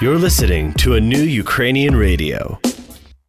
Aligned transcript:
You're 0.00 0.16
listening 0.16 0.72
to 0.76 0.94
a 0.94 1.00
new 1.00 1.20
Ukrainian 1.20 1.94
radio, 1.94 2.58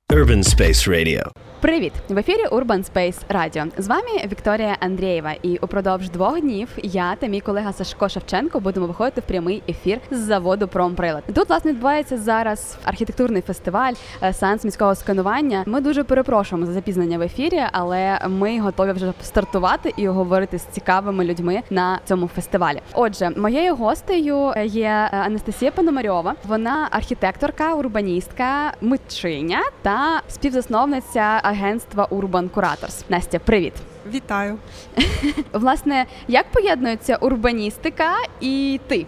Urban 0.09 0.41
Space 0.41 0.87
Radio. 0.87 1.29
Привіт! 1.61 1.93
В 2.09 2.17
ефірі 2.17 2.45
Urban 2.51 2.91
Space 2.93 3.17
Radio. 3.29 3.67
З 3.77 3.87
вами 3.87 4.09
Вікторія 4.31 4.77
Андрієва. 4.79 5.31
І 5.43 5.57
упродовж 5.57 6.09
двох 6.09 6.41
днів 6.41 6.69
я 6.83 7.15
та 7.15 7.27
мій 7.27 7.41
колега 7.41 7.73
Сашко 7.73 8.09
Шевченко 8.09 8.59
будемо 8.59 8.87
виходити 8.87 9.21
в 9.21 9.23
прямий 9.23 9.63
ефір 9.69 9.99
з 10.11 10.17
заводу 10.17 10.67
Промприлад. 10.67 11.23
Тут 11.33 11.49
власне 11.49 11.71
відбувається 11.71 12.17
зараз 12.17 12.77
архітектурний 12.83 13.41
фестиваль 13.41 13.93
е, 14.23 14.33
сеанс 14.33 14.63
міського 14.63 14.95
сканування. 14.95 15.63
Ми 15.65 15.81
дуже 15.81 16.03
перепрошуємо 16.03 16.65
за 16.65 16.73
запізнення 16.73 17.17
в 17.17 17.21
ефірі, 17.21 17.63
але 17.71 18.19
ми 18.27 18.59
готові 18.59 18.91
вже 18.91 19.13
стартувати 19.21 19.93
і 19.97 20.07
говорити 20.07 20.59
з 20.59 20.63
цікавими 20.63 21.25
людьми 21.25 21.61
на 21.69 21.99
цьому 22.05 22.27
фестивалі. 22.27 22.81
Отже, 22.93 23.29
моєю 23.29 23.75
гостею 23.75 24.53
є 24.65 25.09
е, 25.13 25.17
Анастасія 25.17 25.71
Пономарьова. 25.71 26.35
Вона 26.47 26.87
архітекторка, 26.91 27.73
урбаністка, 27.73 28.73
митчиня 28.81 29.59
та 29.81 30.21
співзасновниця 30.27 31.50
агентства 31.51 32.07
Urban 32.11 32.49
Curators. 32.49 33.03
Настя, 33.09 33.39
привіт. 33.39 33.73
Вітаю. 34.13 34.57
Власне, 35.53 36.05
як 36.27 36.45
поєднується 36.51 37.15
урбаністика 37.15 38.11
і 38.41 38.79
ти? 38.87 39.05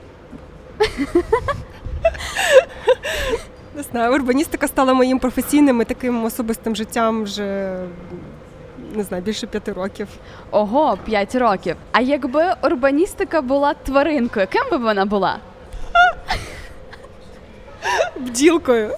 Не 3.75 3.83
знаю, 3.83 4.13
урбаністика 4.13 4.67
стала 4.67 4.93
моїм 4.93 5.19
професійним 5.19 5.81
і 5.81 5.85
таким 5.85 6.25
особистим 6.25 6.75
життям 6.75 7.23
вже 7.23 7.77
не 8.95 9.03
знаю, 9.03 9.23
більше 9.23 9.47
п'яти 9.47 9.73
років. 9.73 10.07
Ого, 10.51 10.97
п'ять 11.05 11.35
років. 11.35 11.75
А 11.91 12.01
якби 12.01 12.53
урбаністика 12.63 13.41
була 13.41 13.73
тваринкою, 13.73 14.47
ким 14.47 14.63
би 14.71 14.77
вона 14.77 15.05
була? 15.05 15.37
Бділкою. 18.15 18.95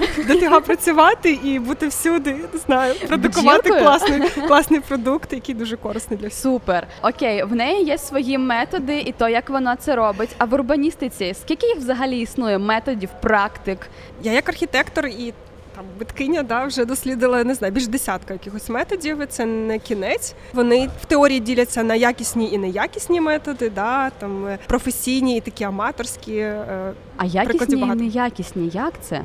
Дотига 0.28 0.60
працювати 0.60 1.38
і 1.44 1.58
бути 1.58 1.88
всюди, 1.88 2.36
не 2.52 2.58
знаю, 2.66 2.94
продукувати 3.08 3.70
класний, 3.70 4.20
класний 4.48 4.80
продукт, 4.80 5.32
який 5.32 5.54
дуже 5.54 5.76
корисний 5.76 6.18
для 6.18 6.28
всіх. 6.28 6.40
Супер. 6.42 6.86
Окей, 7.02 7.42
в 7.44 7.54
неї 7.54 7.84
є 7.84 7.98
свої 7.98 8.38
методи 8.38 9.00
і 9.00 9.12
то, 9.12 9.28
як 9.28 9.50
вона 9.50 9.76
це 9.76 9.96
робить. 9.96 10.30
А 10.38 10.44
в 10.44 10.54
урбаністиці 10.54 11.34
скільки 11.42 11.66
їх 11.66 11.76
взагалі 11.76 12.20
існує 12.20 12.58
методів, 12.58 13.08
практик? 13.22 13.78
Я 14.22 14.32
як 14.32 14.48
архітектор 14.48 15.06
і 15.06 15.32
там 15.76 15.84
биткиня 15.98 16.42
да, 16.42 16.64
вже 16.64 16.84
дослідила 16.84 17.44
не 17.44 17.54
знаю, 17.54 17.72
більш 17.74 17.86
десятка 17.86 18.32
якихось 18.32 18.68
методів. 18.68 19.18
Це 19.28 19.46
не 19.46 19.78
кінець. 19.78 20.34
Вони 20.52 20.88
в 21.02 21.04
теорії 21.04 21.40
діляться 21.40 21.82
на 21.82 21.94
якісні 21.94 22.52
і 22.52 22.58
неякісні 22.58 23.20
методи, 23.20 23.70
да, 23.70 24.10
там 24.10 24.46
е, 24.46 24.58
професійні 24.66 25.36
і 25.36 25.40
такі 25.40 25.64
аматорські. 25.64 26.36
е, 26.36 26.92
А 27.16 27.24
якісні 27.24 27.80
і 27.80 27.84
неякісні, 27.86 28.70
як 28.74 28.92
це? 29.02 29.22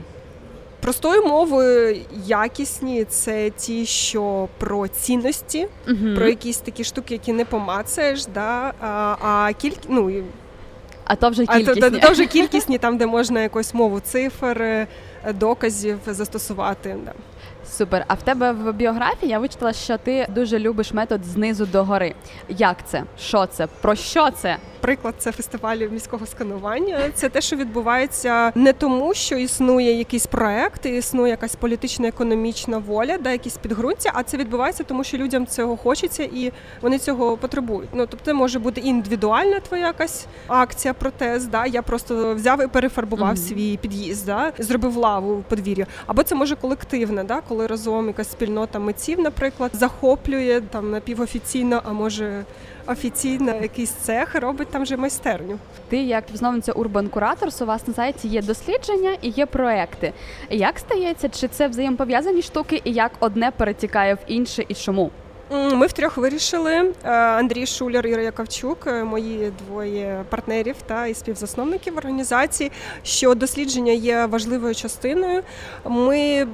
Простою 0.88 1.26
мовою 1.26 2.02
якісні 2.26 3.06
це 3.06 3.50
ті, 3.50 3.86
що 3.86 4.48
про 4.58 4.88
цінності, 4.88 5.68
Угу. 5.88 6.16
про 6.16 6.28
якісь 6.28 6.58
такі 6.58 6.84
штуки, 6.84 7.14
які 7.14 7.34
не 7.34 7.46
помацаєш, 7.46 8.26
да, 8.26 8.74
а, 8.82 9.16
а 9.22 9.54
кільк... 9.54 9.78
ну, 9.90 10.24
А 11.06 11.16
то 11.16 11.30
вже 11.30 11.44
а 11.48 11.60
то, 11.60 11.76
то, 11.76 11.90
то 11.92 12.12
вже 12.12 12.26
кількісні, 12.26 12.78
там, 12.78 12.98
де 12.98 13.06
можна 13.06 13.42
якусь 13.42 13.74
мову 13.74 14.00
цифр, 14.00 14.62
е, 14.62 14.88
доказів 15.34 16.00
застосувати. 16.08 16.96
Да. 17.06 17.14
Супер. 17.72 18.06
А 18.08 18.14
в 18.14 18.22
тебе 18.22 18.52
в 18.52 18.74
біографії 18.74 19.32
я 19.32 19.40
вичитала, 19.40 19.74
що 19.74 19.98
ти 19.98 20.28
дуже 20.30 20.60
любиш 20.60 20.94
метод 20.94 21.26
знизу 21.26 21.66
до 21.66 21.84
гори. 21.84 22.16
Як 22.50 22.78
це? 22.88 23.04
Що 23.20 23.46
це? 23.46 23.68
Про 23.82 23.96
що 23.96 24.32
це? 24.32 24.58
Приклад 24.80 25.16
це 25.18 25.32
фестивалю 25.32 25.90
міського 25.92 26.26
сканування. 26.26 27.00
Це 27.14 27.30
те, 27.30 27.42
що 27.42 27.56
відбувається 27.56 28.52
не 28.56 28.74
тому, 28.74 29.14
що 29.14 29.36
існує 29.36 29.98
якийсь 29.98 30.26
проект, 30.28 30.86
існує 30.86 31.30
якась 31.30 31.56
політична 31.56 32.08
економічна 32.08 32.78
воля, 32.78 33.18
да, 33.18 33.32
якісь 33.32 33.58
підґрунтя, 33.58 34.12
а 34.14 34.24
це 34.24 34.38
відбувається 34.38 34.84
тому, 34.84 35.04
що 35.04 35.18
людям 35.18 35.48
цього 35.48 35.78
хочеться 35.78 36.24
і 36.24 36.52
вони 36.82 37.00
цього 37.00 37.38
потребують. 37.38 37.90
Ну 37.94 38.08
тобто, 38.08 38.26
це 38.26 38.34
може 38.34 38.60
бути 38.60 38.82
індивідуальна 38.82 39.60
твоя 39.60 39.86
якась 39.88 40.26
акція, 40.48 40.94
протест. 40.94 41.50
Да, 41.50 41.66
я 41.66 41.82
просто 41.82 42.36
взяв 42.36 42.64
і 42.64 42.68
перефарбував 42.68 43.28
Мгм. 43.28 43.38
свій 43.38 43.78
під'їзд, 43.78 44.26
да, 44.26 44.52
зробив 44.60 44.98
лаву 44.98 45.34
у 45.34 45.42
подвір'я. 45.42 45.86
Або 46.06 46.24
це 46.24 46.36
може 46.36 46.56
колективне, 46.56 47.24
да, 47.24 47.42
коли 47.48 47.57
разом 47.66 48.08
якась 48.08 48.32
спільнота 48.32 48.80
митців, 48.80 49.20
наприклад, 49.20 49.72
захоплює 49.74 50.62
там 50.70 50.92
напівофіційно, 50.92 51.82
а 51.86 51.92
може 51.94 52.46
офіційно 52.88 53.56
якийсь 53.62 53.92
цех, 53.92 54.36
робить 54.36 54.68
там 54.68 54.86
же 54.86 54.98
майстерню. 54.98 55.60
Ти 55.90 55.98
як 55.98 56.24
засновниця 56.32 56.72
Urban 56.72 57.10
Curators, 57.10 57.64
у 57.64 57.66
вас 57.66 57.88
на 57.88 57.94
сайті 57.94 58.28
є 58.28 58.42
дослідження 58.42 59.18
і 59.22 59.30
є 59.30 59.46
проекти. 59.46 60.14
Як 60.50 60.80
стається, 60.80 61.30
чи 61.30 61.48
це 61.48 61.68
взаємопов'язані 61.68 62.42
штуки, 62.42 62.82
і 62.84 62.92
як 62.92 63.12
одне 63.20 63.52
перетікає 63.52 64.14
в 64.14 64.20
інше, 64.28 64.66
і 64.68 64.74
чому? 64.74 65.12
Ми 65.52 65.88
втрьох 65.88 66.18
вирішили. 66.18 66.74
е, 66.74 66.94
Андрій 67.12 67.66
Шуляр, 67.66 68.08
Іра 68.08 68.22
Яковчук, 68.22 68.88
е, 68.88 69.04
мої 69.04 69.52
двоє 69.68 70.24
партнерів 70.30 70.76
та 70.86 71.08
і 71.08 71.14
співзасновників 71.14 71.98
організації, 71.98 72.72
що 73.04 73.36
дослідження 73.36 73.92
є 73.92 74.26
важливою 74.26 74.76
частиною. 74.76 75.44
Ми 75.86 76.48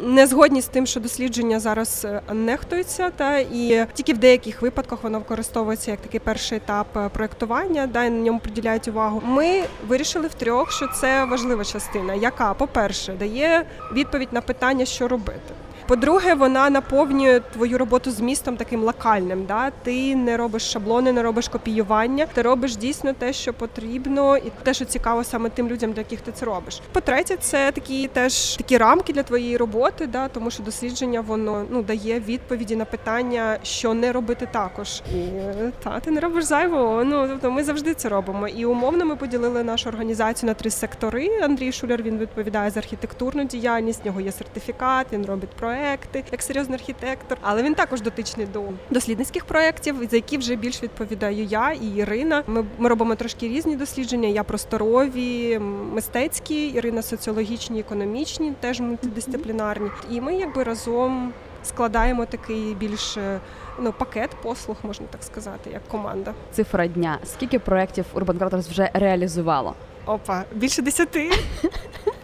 не 0.00 0.26
згодні 0.26 0.62
з 0.62 0.66
тим, 0.66 0.86
що 0.86 1.00
дослідження 1.00 1.60
зараз 1.60 2.04
е, 2.04 2.22
нехтується, 2.32 3.10
та 3.10 3.38
і 3.38 3.86
тільки 3.94 4.12
в 4.14 4.18
деяких 4.18 4.62
випадках 4.62 5.02
воно 5.02 5.18
використовується 5.18 5.90
як 5.90 6.00
такий 6.00 6.20
перший 6.20 6.58
етап 6.58 6.96
е, 6.96 7.08
проектування, 7.08 7.86
да, 7.86 8.04
і 8.04 8.10
на 8.10 8.20
ньому 8.20 8.38
приділяють 8.38 8.88
увагу. 8.88 9.22
Ми 9.24 9.62
вирішили 9.88 10.28
втрьох, 10.28 10.72
що 10.72 10.88
це 10.88 11.24
важлива 11.24 11.64
частина, 11.64 12.14
яка, 12.14 12.54
по-перше, 12.54 13.12
дає 13.12 13.64
відповідь 13.92 14.32
на 14.32 14.40
питання, 14.40 14.84
що 14.84 15.08
робити. 15.08 15.54
По-друге, 15.86 16.34
вона 16.34 16.70
наповнює 16.70 17.40
твою 17.52 17.78
роботу 17.78 18.10
змістом 18.10 18.56
таким 18.56 18.82
локальним. 18.82 19.44
Да? 19.44 19.70
Ти 19.82 20.16
не 20.16 20.36
робиш 20.36 20.62
шаблони, 20.62 21.12
не 21.12 21.22
робиш 21.22 21.48
копіювання, 21.48 22.26
ти 22.34 22.42
робиш 22.42 22.76
дійсно 22.76 23.12
те, 23.12 23.32
що 23.32 23.52
потрібно, 23.52 24.36
і 24.36 24.52
те, 24.62 24.74
що 24.74 24.84
цікаво 24.84 25.24
саме 25.24 25.48
тим 25.48 25.68
людям, 25.68 25.92
для 25.92 26.00
яких 26.00 26.20
ти 26.20 26.32
це 26.32 26.46
робиш. 26.46 26.80
По-третє, 26.92 27.36
це 27.40 27.72
такі 27.72 28.08
теж 28.08 28.56
такі 28.56 28.78
рамки 28.78 29.12
для 29.12 29.22
твоєї 29.22 29.56
роботи, 29.56 30.06
да? 30.06 30.28
тому 30.28 30.50
що 30.50 30.62
дослідження 30.62 31.20
воно 31.20 31.64
ну 31.70 31.82
дає 31.82 32.20
відповіді 32.20 32.76
на 32.76 32.84
питання, 32.84 33.58
що 33.62 33.94
не 33.94 34.12
робити 34.12 34.48
також. 34.52 35.02
І 35.14 35.18
е, 35.18 35.72
та 35.84 36.00
ти 36.00 36.10
не 36.10 36.20
робиш 36.20 36.44
зайвого. 36.44 37.04
Ну 37.04 37.28
тобто 37.28 37.50
ми 37.50 37.64
завжди 37.64 37.94
це 37.94 38.08
робимо. 38.08 38.48
І 38.48 38.64
умовно 38.64 39.04
ми 39.04 39.16
поділили 39.16 39.62
нашу 39.62 39.88
організацію 39.88 40.48
на 40.48 40.54
три 40.54 40.70
сектори. 40.70 41.28
Андрій 41.42 41.72
Шуляр 41.72 42.02
він 42.02 42.18
відповідає 42.18 42.70
за 42.70 42.80
архітектурну 42.80 43.44
діяльність. 43.44 44.02
В 44.02 44.06
нього 44.06 44.20
є 44.20 44.32
сертифікат, 44.32 45.06
він 45.12 45.26
робить 45.26 45.50
проекти 45.72 46.24
як 46.32 46.42
серйозний 46.42 46.78
архітектор. 46.78 47.38
Але 47.40 47.62
він 47.62 47.74
також 47.74 48.00
дотичний 48.00 48.46
до 48.46 48.62
дослідницьких 48.90 49.44
проєктів, 49.44 49.96
за 50.10 50.16
які 50.16 50.38
вже 50.38 50.56
більш 50.56 50.82
відповідаю 50.82 51.44
я 51.44 51.72
і 51.72 51.86
Ірина. 51.86 52.42
Ми, 52.46 52.64
ми 52.78 52.88
робимо 52.88 53.14
трошки 53.14 53.48
різні 53.48 53.76
дослідження. 53.76 54.28
Я 54.28 54.44
просторові, 54.44 55.58
мистецькі, 55.92 56.66
Ірина 56.66 57.02
соціологічні, 57.02 57.80
економічні, 57.80 58.52
теж 58.60 58.80
мультидисциплінарні. 58.80 59.90
І 60.10 60.20
ми 60.20 60.34
якби 60.34 60.62
разом. 60.62 61.32
Складаємо 61.64 62.26
такий 62.26 62.74
більш 62.74 63.16
е, 63.16 63.40
ну 63.80 63.92
пакет 63.92 64.30
послуг, 64.42 64.76
можна 64.82 65.06
так 65.10 65.22
сказати, 65.22 65.70
як 65.72 65.88
команда. 65.88 66.34
Цифра 66.52 66.86
дня. 66.86 67.18
Скільки 67.24 67.58
проєктів 67.58 68.04
Urban 68.14 68.38
Curators 68.38 68.70
вже 68.70 68.90
реалізувало? 68.94 69.74
Опа, 70.06 70.44
більше 70.54 70.82
десяти. 70.82 71.30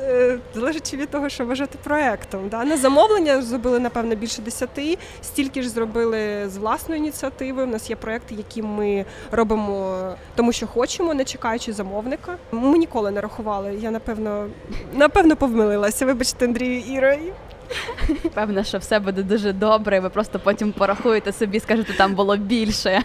Е, 0.00 0.38
Залежить 0.54 0.94
від 0.94 1.10
того, 1.10 1.28
що 1.28 1.46
вважати 1.46 1.78
проектом. 1.84 2.48
Да? 2.48 2.64
На 2.64 2.76
замовлення 2.76 3.42
зробили, 3.42 3.80
напевно, 3.80 4.14
більше 4.14 4.42
десяти. 4.42 4.98
Стільки 5.22 5.62
ж 5.62 5.68
зробили 5.68 6.48
з 6.48 6.56
власної 6.56 6.98
ініціативи. 7.00 7.62
У 7.62 7.66
нас 7.66 7.90
є 7.90 7.96
проекти, 7.96 8.34
які 8.34 8.62
ми 8.62 9.04
робимо 9.30 9.96
тому, 10.34 10.52
що 10.52 10.66
хочемо, 10.66 11.14
не 11.14 11.24
чекаючи 11.24 11.72
замовника. 11.72 12.36
Ми 12.52 12.78
ніколи 12.78 13.10
не 13.10 13.20
рахували. 13.20 13.74
Я 13.80 13.90
напевно 13.90 14.46
напевно 14.94 15.36
помилилася. 15.36 16.06
Вибачте, 16.06 16.44
Андрію 16.44 16.78
і 16.78 16.92
Іра. 16.92 17.18
Певно, 18.34 18.64
що 18.64 18.78
все 18.78 18.98
буде 18.98 19.22
дуже 19.22 19.52
добре. 19.52 20.00
Ви 20.00 20.08
просто 20.08 20.38
потім 20.38 20.72
порахуєте 20.72 21.32
собі, 21.32 21.60
скажете, 21.60 21.92
там 21.92 22.14
було 22.14 22.36
більше. 22.36 23.02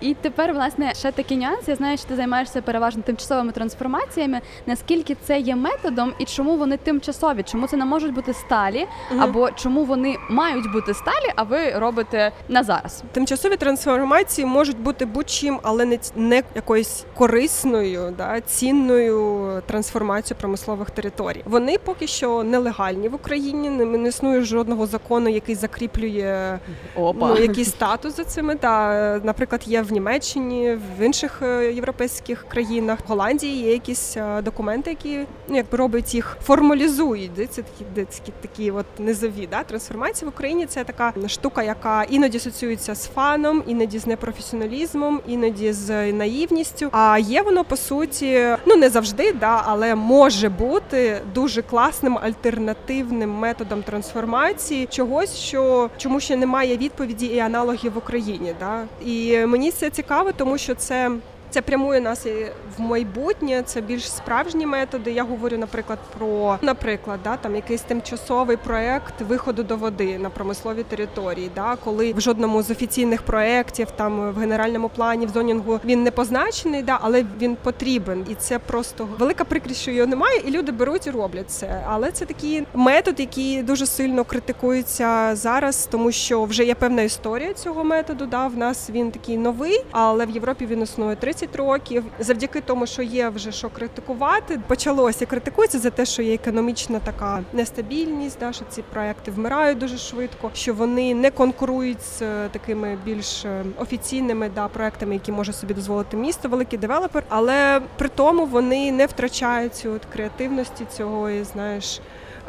І 0.00 0.14
тепер, 0.14 0.52
власне, 0.52 0.94
ще 0.94 1.12
такий 1.12 1.36
нюанс. 1.36 1.68
Я 1.68 1.76
знаю, 1.76 1.98
що 1.98 2.06
ти 2.06 2.16
займаєшся 2.16 2.62
переважно 2.62 3.02
тимчасовими 3.02 3.52
трансформаціями. 3.52 4.40
Наскільки 4.66 5.16
це 5.22 5.40
є 5.40 5.56
методом 5.56 6.12
і 6.18 6.24
чому 6.24 6.56
вони 6.56 6.76
тимчасові? 6.76 7.42
Чому 7.42 7.66
це 7.66 7.76
не 7.76 7.84
можуть 7.84 8.14
бути 8.14 8.32
сталі, 8.34 8.86
або 9.18 9.50
чому 9.50 9.84
вони 9.84 10.16
мають 10.30 10.72
бути 10.72 10.94
сталі, 10.94 11.32
а 11.36 11.42
ви 11.42 11.70
робите 11.70 12.32
на 12.48 12.62
зараз? 12.62 13.02
Тимчасові 13.12 13.56
трансформації 13.56 14.46
можуть 14.46 14.78
бути 14.78 15.04
будь-чим, 15.04 15.60
але 15.62 15.84
не, 15.84 15.98
не 16.16 16.42
якоюсь 16.54 17.04
корисною, 17.14 18.14
да, 18.16 18.40
цінною 18.40 19.62
трансформацією 19.66 20.40
промислових 20.40 20.90
територій. 20.90 21.42
Вони 21.44 21.78
поки 21.78 22.06
що 22.06 22.42
нелегальні 22.42 23.08
в 23.08 23.14
Україні. 23.14 23.65
Україні 23.66 23.98
не, 23.98 24.08
існує 24.08 24.42
жодного 24.42 24.86
закону, 24.86 25.28
який 25.28 25.54
закріплює 25.54 26.58
Опа. 26.96 27.28
ну, 27.28 27.42
якийсь 27.42 27.68
статус 27.68 28.16
за 28.16 28.24
цими. 28.24 28.54
Та 28.54 29.20
наприклад, 29.24 29.62
є 29.66 29.82
в 29.82 29.92
Німеччині, 29.92 30.78
в 30.98 31.02
інших 31.02 31.42
е, 31.42 31.72
європейських 31.72 32.44
країнах, 32.48 32.98
в 33.06 33.08
Голландії 33.08 33.62
є 33.62 33.72
якісь 33.72 34.16
е, 34.16 34.42
документи, 34.42 34.90
які 34.90 35.18
ну 35.48 35.56
якби 35.56 35.78
роблять 35.78 36.14
їх, 36.14 36.36
формалізують. 36.42 37.32
Де 37.34 37.46
це 37.46 37.62
такі, 37.62 37.84
де 37.94 38.04
такі, 38.04 38.32
такі 38.40 38.70
от 38.70 38.86
низові 38.98 39.48
да, 39.50 39.62
трансформації 39.62 40.26
в 40.26 40.28
Україні. 40.28 40.66
Це 40.66 40.84
така 40.84 41.12
штука, 41.26 41.62
яка 41.62 42.02
іноді 42.02 42.36
асоціюється 42.36 42.94
з 42.94 43.06
фаном, 43.06 43.62
іноді 43.66 43.98
з 43.98 44.06
непрофесіоналізмом, 44.06 45.20
іноді 45.26 45.72
з 45.72 46.12
наївністю. 46.12 46.88
А 46.92 47.18
є 47.18 47.42
воно 47.42 47.64
по 47.64 47.76
суті, 47.76 48.56
ну 48.66 48.76
не 48.76 48.90
завжди, 48.90 49.32
да, 49.32 49.62
але 49.66 49.94
може 49.94 50.48
бути 50.48 51.20
дуже 51.34 51.62
класним 51.62 52.18
альтернативним 52.18 53.30
методом 53.30 53.55
трансформації 53.64 54.86
чогось, 54.86 55.36
що 55.36 55.90
чому 55.96 56.20
ще 56.20 56.36
немає 56.36 56.76
відповіді 56.76 57.26
і 57.26 57.38
аналогів 57.38 57.92
в 57.92 57.98
Україні. 57.98 58.54
Да? 58.60 58.84
І 59.04 59.46
мені 59.46 59.70
це 59.70 59.90
цікаво, 59.90 60.32
тому 60.32 60.58
що 60.58 60.74
це. 60.74 61.10
Це 61.50 61.62
прямує 61.62 62.00
нас 62.00 62.26
і 62.26 62.46
в 62.78 62.80
майбутнє. 62.80 63.62
Це 63.66 63.80
більш 63.80 64.12
справжні 64.12 64.66
методи. 64.66 65.12
Я 65.12 65.24
говорю, 65.24 65.58
наприклад, 65.58 65.98
про 66.18 66.58
наприклад, 66.62 67.20
да 67.24 67.36
там 67.36 67.54
якийсь 67.56 67.82
тимчасовий 67.82 68.56
проект 68.56 69.20
виходу 69.20 69.62
до 69.62 69.76
води 69.76 70.18
на 70.18 70.30
промисловій 70.30 70.82
території, 70.82 71.50
да 71.54 71.76
коли 71.84 72.12
в 72.12 72.20
жодному 72.20 72.62
з 72.62 72.70
офіційних 72.70 73.22
проєктів, 73.22 73.90
там 73.90 74.30
в 74.30 74.38
генеральному 74.38 74.88
плані 74.88 75.26
в 75.26 75.28
зонінгу 75.28 75.80
він 75.84 76.02
не 76.02 76.10
позначений, 76.10 76.82
да, 76.82 76.98
але 77.02 77.24
він 77.40 77.56
потрібен, 77.62 78.26
і 78.30 78.34
це 78.34 78.58
просто 78.58 79.08
велика 79.18 79.44
прикрість, 79.44 79.80
що 79.80 79.90
його 79.90 80.06
немає, 80.06 80.40
і 80.46 80.50
люди 80.50 80.72
беруть 80.72 81.06
і 81.06 81.10
роблять 81.10 81.50
це. 81.50 81.84
Але 81.88 82.12
це 82.12 82.24
такий 82.26 82.66
метод, 82.74 83.20
який 83.20 83.62
дуже 83.62 83.86
сильно 83.86 84.24
критикується 84.24 85.36
зараз, 85.36 85.88
тому 85.90 86.12
що 86.12 86.44
вже 86.44 86.64
є 86.64 86.74
певна 86.74 87.02
історія 87.02 87.54
цього 87.54 87.84
методу. 87.84 88.26
Да, 88.26 88.46
в 88.46 88.56
нас 88.56 88.90
він 88.90 89.10
такий 89.10 89.36
новий, 89.36 89.84
але 89.90 90.26
в 90.26 90.30
Європі 90.30 90.66
він 90.66 90.82
існує 90.82 91.16
30 91.16 91.56
років. 91.56 92.04
Завдяки 92.18 92.60
тому, 92.66 92.86
що 92.86 93.02
є 93.02 93.28
вже 93.28 93.52
що 93.52 93.68
критикувати, 93.68 94.60
почалося 94.66 95.26
критикується 95.26 95.78
за 95.78 95.90
те, 95.90 96.06
що 96.06 96.22
є 96.22 96.34
економічна 96.34 96.98
така 96.98 97.42
нестабільність, 97.52 98.38
да, 98.40 98.52
що 98.52 98.64
ці 98.68 98.82
проекти 98.82 99.30
вмирають 99.30 99.78
дуже 99.78 99.98
швидко, 99.98 100.50
що 100.54 100.74
вони 100.74 101.14
не 101.14 101.30
конкурують 101.30 102.02
з 102.02 102.22
е, 102.22 102.48
такими 102.52 102.98
більш 103.04 103.44
е, 103.44 103.64
офіційними 103.78 104.50
да, 104.54 104.68
проектами, 104.68 105.14
які 105.14 105.32
може 105.32 105.52
собі 105.52 105.74
дозволити 105.74 106.16
місто, 106.16 106.48
великий 106.48 106.78
девелопер, 106.78 107.22
але 107.28 107.80
при 107.98 108.08
тому 108.08 108.46
вони 108.46 108.92
не 108.92 109.06
втрачають 109.06 109.74
цю 109.74 109.92
от 109.92 110.04
креативності 110.04 110.86
цього, 110.96 111.30
і, 111.30 111.44
знаєш, 111.44 112.00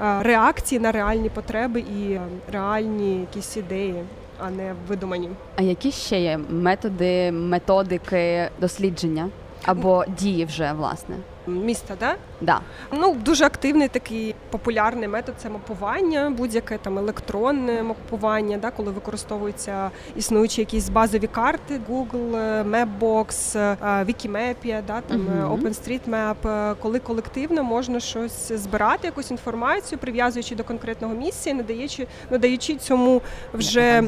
е, 0.02 0.24
реакції 0.24 0.80
на 0.80 0.92
реальні 0.92 1.30
потреби 1.30 1.80
і 1.80 2.20
реальні 2.52 3.20
якісь 3.20 3.58
ідеї, 3.58 4.04
а 4.40 4.50
не 4.50 4.76
видумані. 4.88 5.30
А 5.56 5.62
які 5.62 5.92
ще 5.92 6.22
є 6.22 6.40
методи, 6.50 7.32
методики 7.32 8.50
дослідження 8.60 9.30
або 9.66 10.06
дії 10.08 10.46
вже 10.46 10.74
власне? 10.74 11.16
Міста, 11.48 11.94
да? 12.00 12.16
Да. 12.42 12.60
Ну, 12.92 13.16
дуже 13.16 13.46
активний 13.46 13.88
такий 13.88 14.36
популярний 14.50 15.08
метод 15.08 15.36
це 15.38 15.50
мапування, 15.50 16.34
будь-яке 16.38 16.78
там 16.78 16.98
електронне 16.98 17.84
мапування, 17.84 18.58
да, 18.58 18.72
коли 18.72 18.92
використовуються 18.92 19.92
існуючі 20.16 20.62
якісь 20.62 20.90
базові 20.90 21.28
карти, 21.28 21.80
Google, 21.90 22.36
е, 22.36 22.64
Mapbox, 22.64 23.60
е, 23.60 23.78
Wikimapia, 23.84 24.82
да, 24.88 25.02
там 25.02 25.22
Мгм. 25.22 25.54
OpenStreetMap, 25.54 26.76
коли 26.82 27.00
колективно 27.00 27.64
можна 27.64 28.00
щось 28.00 28.52
збирати, 28.52 29.08
якусь 29.08 29.32
інформацію, 29.32 30.00
прив'язуючи 30.00 30.56
до 30.56 30.64
конкретного 30.64 31.14
місця 31.14 31.50
і 31.50 31.54
надаючи, 31.54 32.08
надаючи 32.30 32.76
цьому 32.76 33.22
вже 33.54 34.02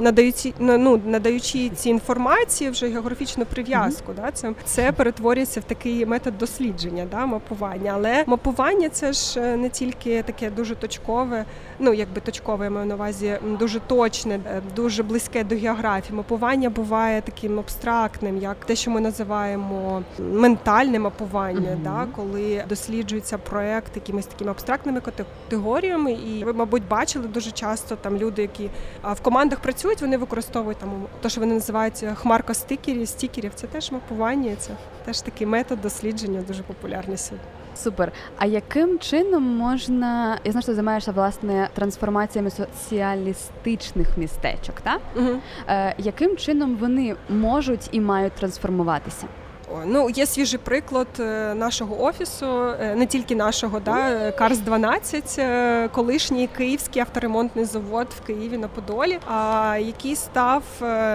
надаючи, 0.00 0.52
ну, 0.58 1.00
надаючи 1.06 1.68
ці 1.68 1.90
інформації, 1.90 2.70
вже 2.70 2.88
географічну 2.88 3.44
прив'язку. 3.44 4.12
Да, 4.16 4.30
це, 4.30 4.52
це 4.64 4.92
перетворюється 4.92 5.60
в 5.60 5.64
такий 5.64 6.06
метод 6.06 6.38
дослідження, 6.38 6.77
да, 7.10 7.26
мапування. 7.26 7.92
Але 7.94 8.24
мапування 8.26 8.88
це 8.88 9.12
ж 9.12 9.40
е, 9.40 9.56
не 9.56 9.68
тільки 9.68 10.22
таке 10.22 10.50
дуже 10.50 10.74
точкове, 10.74 11.44
ну 11.78 11.92
якби 11.92 12.20
точкове 12.20 12.64
я 12.64 12.70
маю 12.70 12.86
на 12.86 12.94
увазі, 12.94 13.38
дуже 13.58 13.80
точне, 13.80 14.40
е, 14.46 14.62
дуже 14.76 15.02
близьке 15.02 15.44
до 15.44 15.56
географії. 15.56 16.16
Мапування 16.16 16.70
буває 16.70 17.20
таким 17.22 17.58
абстрактним, 17.58 18.38
як 18.38 18.56
те, 18.64 18.76
що 18.76 18.90
ми 18.90 19.00
називаємо 19.00 20.02
ментальне 20.18 20.98
мапування, 20.98 21.70
Мгм. 21.70 21.82
да, 21.82 22.06
коли 22.16 22.64
досліджується 22.68 23.38
проект 23.38 23.96
якимись 23.96 24.26
такими 24.26 24.50
абстрактними 24.50 25.00
категоріями. 25.00 26.12
І 26.12 26.44
ви, 26.44 26.52
мабуть, 26.52 26.88
бачили 26.88 27.28
дуже 27.28 27.50
часто 27.50 27.96
там 27.96 28.16
люди, 28.16 28.42
які 28.42 28.70
в 29.12 29.20
командах 29.20 29.60
працюють, 29.60 30.00
вони 30.00 30.16
використовують 30.16 30.78
там 30.78 30.90
те, 31.20 31.28
що 31.28 31.40
вони 31.40 31.54
називають 31.54 32.00
е, 32.02 32.14
хмарка 32.14 32.54
стикерів, 32.54 33.08
стікерів. 33.08 33.52
Це 33.54 33.66
теж 33.66 33.92
мапування, 33.92 34.56
це 34.58 34.70
теж 35.08 35.20
такий 35.20 35.46
метод 35.46 35.80
дослідження, 35.80 36.42
дуже 36.48 36.62
популярний 36.62 37.16
сьогодні. 37.16 37.48
Супер. 37.76 38.12
А 38.38 38.46
яким 38.46 38.98
чином 38.98 39.42
можна 39.42 40.38
я 40.44 40.52
знаю, 40.52 40.62
що 40.62 40.72
ти 40.72 40.74
займаєшся 40.74 41.12
власне 41.12 41.68
трансформаціями 41.74 42.50
соціалістичних 42.50 44.18
містечок, 44.18 44.80
так? 44.80 45.00
Угу. 45.16 45.28
Е, 45.68 45.94
яким 45.98 46.36
чином 46.36 46.76
вони 46.76 47.16
можуть 47.28 47.88
і 47.92 48.00
мають 48.00 48.32
трансформуватися? 48.32 49.26
Ну, 49.86 50.10
є 50.10 50.26
свіжий 50.26 50.60
приклад 50.64 51.06
е, 51.20 51.54
нашого 51.54 52.02
офісу, 52.02 52.46
е, 52.46 52.94
не 52.96 53.06
тільки 53.06 53.36
нашого, 53.36 53.80
да, 53.80 54.30
Карс 54.32 54.58
12, 54.58 55.36
е, 55.38 55.88
колишній 55.88 56.46
київський 56.56 57.02
авторемонтний 57.02 57.64
завод 57.64 58.06
в 58.16 58.26
Києві 58.26 58.58
на 58.58 58.68
Подолі, 58.68 59.18
а 59.26 59.76
який 59.80 60.16
став 60.16 60.62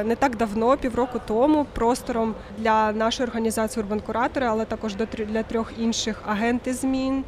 не 0.06 0.16
так 0.20 0.38
давно, 0.38 0.78
півроку 0.78 1.20
тому, 1.28 1.66
простором 1.74 2.36
для 2.58 2.92
нашої 2.92 3.28
організації 3.28 3.84
Урбан 3.84 4.00
Куратори, 4.00 4.46
але 4.46 4.66
також 4.66 4.96
для 5.18 5.44
трьох 5.44 5.72
інших 5.78 6.22
агенти 6.28 6.74
змін. 6.74 7.24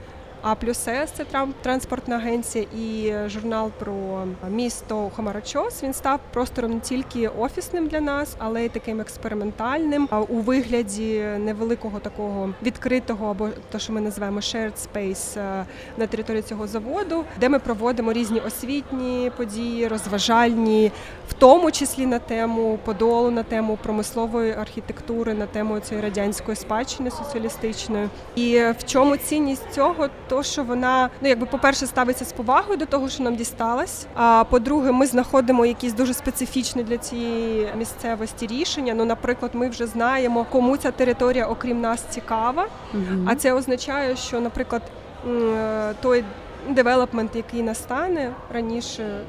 А 0.47 0.56
плюс 0.56 0.77
С 0.77 1.12
це 1.12 1.25
транспортна 1.62 2.15
агенція 2.15 2.65
і 2.77 3.07
е, 3.07 3.30
журнал 3.30 3.71
про 3.80 4.24
місто 4.50 5.12
Хомарачос. 5.15 5.83
Він 5.83 5.94
став 5.94 6.19
простором 6.33 6.74
не 6.74 6.80
тільки 6.80 7.27
офісним 7.27 7.88
для 7.88 8.01
нас, 8.01 8.36
але 8.39 8.65
й 8.65 8.69
таким 8.69 9.01
експериментальним 9.01 10.09
у 10.27 10.36
вигляді 10.39 11.24
невеликого 11.39 12.00
такого 12.00 12.50
відкритого 12.63 13.27
або 13.27 13.50
те, 13.71 13.80
що 13.80 13.94
ми 13.94 14.01
називаємо 14.01 14.39
shared 14.39 14.88
space 14.94 15.39
е, 15.39 15.65
на 15.97 16.07
території 16.07 16.42
цього 16.44 16.68
заводу, 16.68 17.24
де 17.39 17.50
ми 17.50 17.59
проводимо 17.59 18.13
різні 18.13 18.39
освітні 18.39 19.31
події, 19.38 19.88
розважальні, 19.88 20.92
в 21.30 21.33
тому 21.33 21.71
числі 21.71 22.06
на 22.06 22.19
тему 22.19 22.80
подолу, 22.86 23.31
на 23.31 23.44
тему 23.44 23.77
промислової 23.83 24.51
архітектури, 24.51 25.33
на 25.33 25.45
тему 25.45 25.80
цієї 25.80 26.03
радянської 26.03 26.56
спадщини 26.56 27.11
соціалістичної. 27.11 28.09
І 28.35 28.59
в 28.59 28.83
чому 28.85 29.18
цінність 29.18 29.71
цього? 29.71 30.09
То 30.35 30.44
що 30.44 30.63
вона 30.63 31.09
ну 31.21 31.30
якби 31.30 31.45
по-перше 31.45 31.85
ставиться 31.87 32.25
з 32.25 32.33
повагою 32.33 32.77
до 32.77 32.85
того, 32.85 33.09
що 33.09 33.23
нам 33.23 33.35
дісталось. 33.35 34.06
А 34.15 34.44
по-друге, 34.49 34.92
ми 34.92 35.06
знаходимо 35.06 35.65
якісь 35.65 35.94
дуже 35.94 36.13
специфічні 36.13 36.83
для 36.83 36.97
цієї 36.97 37.69
місцевості 37.77 38.47
рішення. 38.47 38.94
Ну, 38.94 39.06
наприклад, 39.06 39.51
ми 39.54 39.69
вже 39.69 39.87
знаємо, 39.87 40.45
кому 40.51 40.77
ця 40.77 40.92
територія, 40.92 41.45
окрім 41.45 41.81
нас, 41.81 42.01
цікава. 42.09 42.68
Угу. 42.94 43.04
А 43.27 43.35
це 43.35 43.54
означає, 43.54 44.15
що, 44.15 44.39
наприклад, 44.39 44.81
е, 45.27 45.94
той 46.01 46.23
девелопмент, 46.69 47.35
який 47.35 47.63
настане 47.63 48.31
раніше. 48.54 49.21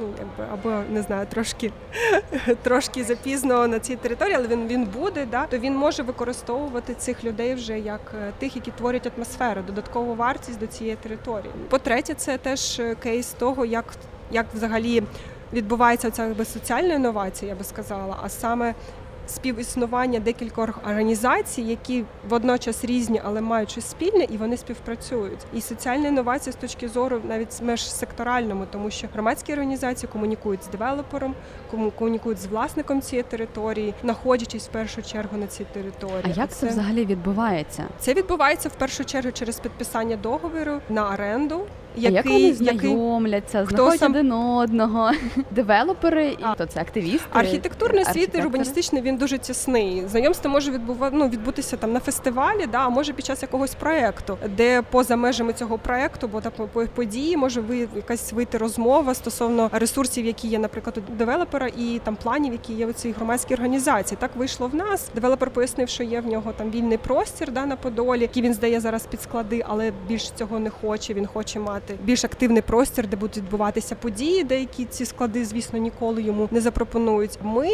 Ну, 0.00 0.08
якби 0.18 0.52
або 0.52 0.82
не 0.92 1.02
знаю, 1.02 1.26
трошки 1.26 1.72
трошки 2.62 3.04
запізно 3.04 3.68
на 3.68 3.78
цій 3.78 3.96
території, 3.96 4.36
але 4.36 4.48
він 4.48 4.66
він 4.68 4.84
буде, 4.84 5.26
да, 5.30 5.46
то 5.46 5.58
він 5.58 5.76
може 5.76 6.02
використовувати 6.02 6.94
цих 6.94 7.24
людей 7.24 7.54
вже 7.54 7.78
як 7.78 8.00
е, 8.14 8.32
тих, 8.38 8.56
які 8.56 8.70
творять 8.70 9.10
атмосферу, 9.16 9.62
додаткову 9.66 10.14
вартість 10.14 10.58
до 10.58 10.66
цієї 10.66 10.96
території. 10.96 11.52
По-третє, 11.68 12.14
це 12.14 12.38
теж 12.38 12.80
е, 12.80 12.94
кейс 12.94 13.26
того, 13.26 13.64
як, 13.64 13.84
як 14.30 14.46
взагалі 14.54 15.02
відбувається 15.52 16.10
ця 16.10 16.34
соціальна 16.44 16.94
інновація, 16.94 17.50
я 17.50 17.58
би 17.58 17.64
сказала, 17.64 18.16
а 18.22 18.28
саме 18.28 18.74
співіснування 19.26 20.18
декількох 20.20 20.78
організацій, 20.86 21.62
які 21.62 22.04
водночас 22.28 22.84
різні, 22.84 23.20
але 23.24 23.40
мають 23.40 23.70
щось 23.70 23.84
спільне, 23.90 24.24
і 24.24 24.36
вони 24.36 24.56
співпрацюють. 24.56 25.38
І 25.54 25.60
соціальна 25.60 26.08
інновація 26.08 26.52
з 26.52 26.56
точки 26.56 26.88
зору 26.88 27.20
навіть 27.28 27.62
межсекторальному, 27.62 28.64
тому 28.72 28.90
що 28.90 29.06
громадські 29.14 29.52
організації 29.52 30.10
комунікують 30.12 30.64
з 30.64 30.68
девелопером, 30.68 31.34
кому- 31.70 31.90
комунікують 31.90 32.38
з 32.38 32.46
власником 32.46 33.00
цієї 33.02 33.22
території, 33.22 33.94
знаходячись 34.02 34.64
в 34.68 34.70
першу 34.70 35.02
чергу 35.02 35.36
на 35.38 35.46
цій 35.46 35.64
території. 35.72 36.34
А 36.36 36.40
як 36.40 36.50
це 36.50 36.66
взагалі 36.68 37.04
відбувається? 37.04 37.84
Це 37.98 38.14
відбувається 38.14 38.68
в 38.68 38.74
першу 38.74 39.04
чергу 39.04 39.32
через 39.32 39.60
підписання 39.60 40.16
договору 40.16 40.72
на 40.88 41.10
оренду, 41.10 41.60
а 41.96 42.00
як 42.00 42.12
який, 42.12 42.32
вони 42.32 42.44
який 42.44 42.54
знайомляться, 42.54 43.64
Хто 43.64 43.76
знаходять 43.76 44.00
сам- 44.00 44.10
один 44.12 44.32
одного, 44.32 45.10
девелопери 45.50 46.26
і 46.26 46.36
А. 46.42 46.54
то 46.54 46.66
це 46.66 46.80
активісти. 46.80 47.26
Архітектурний 47.32 48.04
світ 48.04 48.30
і 48.34 48.38
урбаністичний 48.38 49.02
він 49.02 49.13
він 49.14 49.18
дуже 49.18 49.38
тісний. 49.38 50.02
Знайомство 50.08 50.50
може 50.50 50.70
відбувати 50.70 51.16
ну, 51.16 51.28
відбутися 51.28 51.76
там 51.76 51.92
на 51.92 52.00
фестивалі, 52.00 52.66
да, 52.72 52.78
а 52.78 52.88
може 52.88 53.12
під 53.12 53.24
час 53.24 53.42
якогось 53.42 53.74
проекту, 53.74 54.38
де 54.56 54.82
поза 54.82 55.16
межами 55.16 55.52
цього 55.52 55.78
проекту, 55.78 56.28
бо 56.28 56.40
там 56.40 56.52
події 56.94 57.36
може 57.36 57.60
ви 57.60 57.88
якась 57.96 58.32
вийти 58.32 58.58
розмова 58.58 59.14
стосовно 59.14 59.70
ресурсів, 59.72 60.26
які 60.26 60.48
є, 60.48 60.58
наприклад, 60.58 60.98
у 61.12 61.14
девелопера, 61.14 61.66
і 61.66 62.00
там 62.04 62.16
планів, 62.16 62.52
які 62.52 62.72
є 62.72 62.86
у 62.86 62.92
цій 62.92 63.12
громадській 63.12 63.54
організації. 63.54 64.18
Так 64.20 64.30
вийшло 64.36 64.68
в 64.68 64.74
нас. 64.74 65.10
Девелопер 65.14 65.50
пояснив, 65.50 65.88
що 65.88 66.02
є 66.02 66.20
в 66.20 66.26
нього 66.26 66.52
там 66.56 66.70
вільний 66.70 66.98
простір 66.98 67.52
да, 67.52 67.66
на 67.66 67.76
Подолі, 67.76 68.20
який 68.20 68.42
він 68.42 68.54
здає 68.54 68.80
зараз 68.80 69.06
під 69.06 69.22
склади, 69.22 69.64
але 69.68 69.92
більше 70.08 70.30
цього 70.34 70.58
не 70.58 70.70
хоче. 70.70 71.14
Він 71.14 71.26
хоче 71.26 71.60
мати 71.60 71.94
більш 72.04 72.24
активний 72.24 72.62
простір, 72.62 73.08
де 73.08 73.16
будуть 73.16 73.36
відбуватися 73.36 73.94
події, 73.94 74.44
деякі 74.44 74.84
ці 74.84 75.04
склади, 75.06 75.44
звісно, 75.44 75.78
ніколи 75.78 76.22
йому 76.22 76.48
не 76.50 76.60
запропонують. 76.60 77.38
Ми 77.42 77.68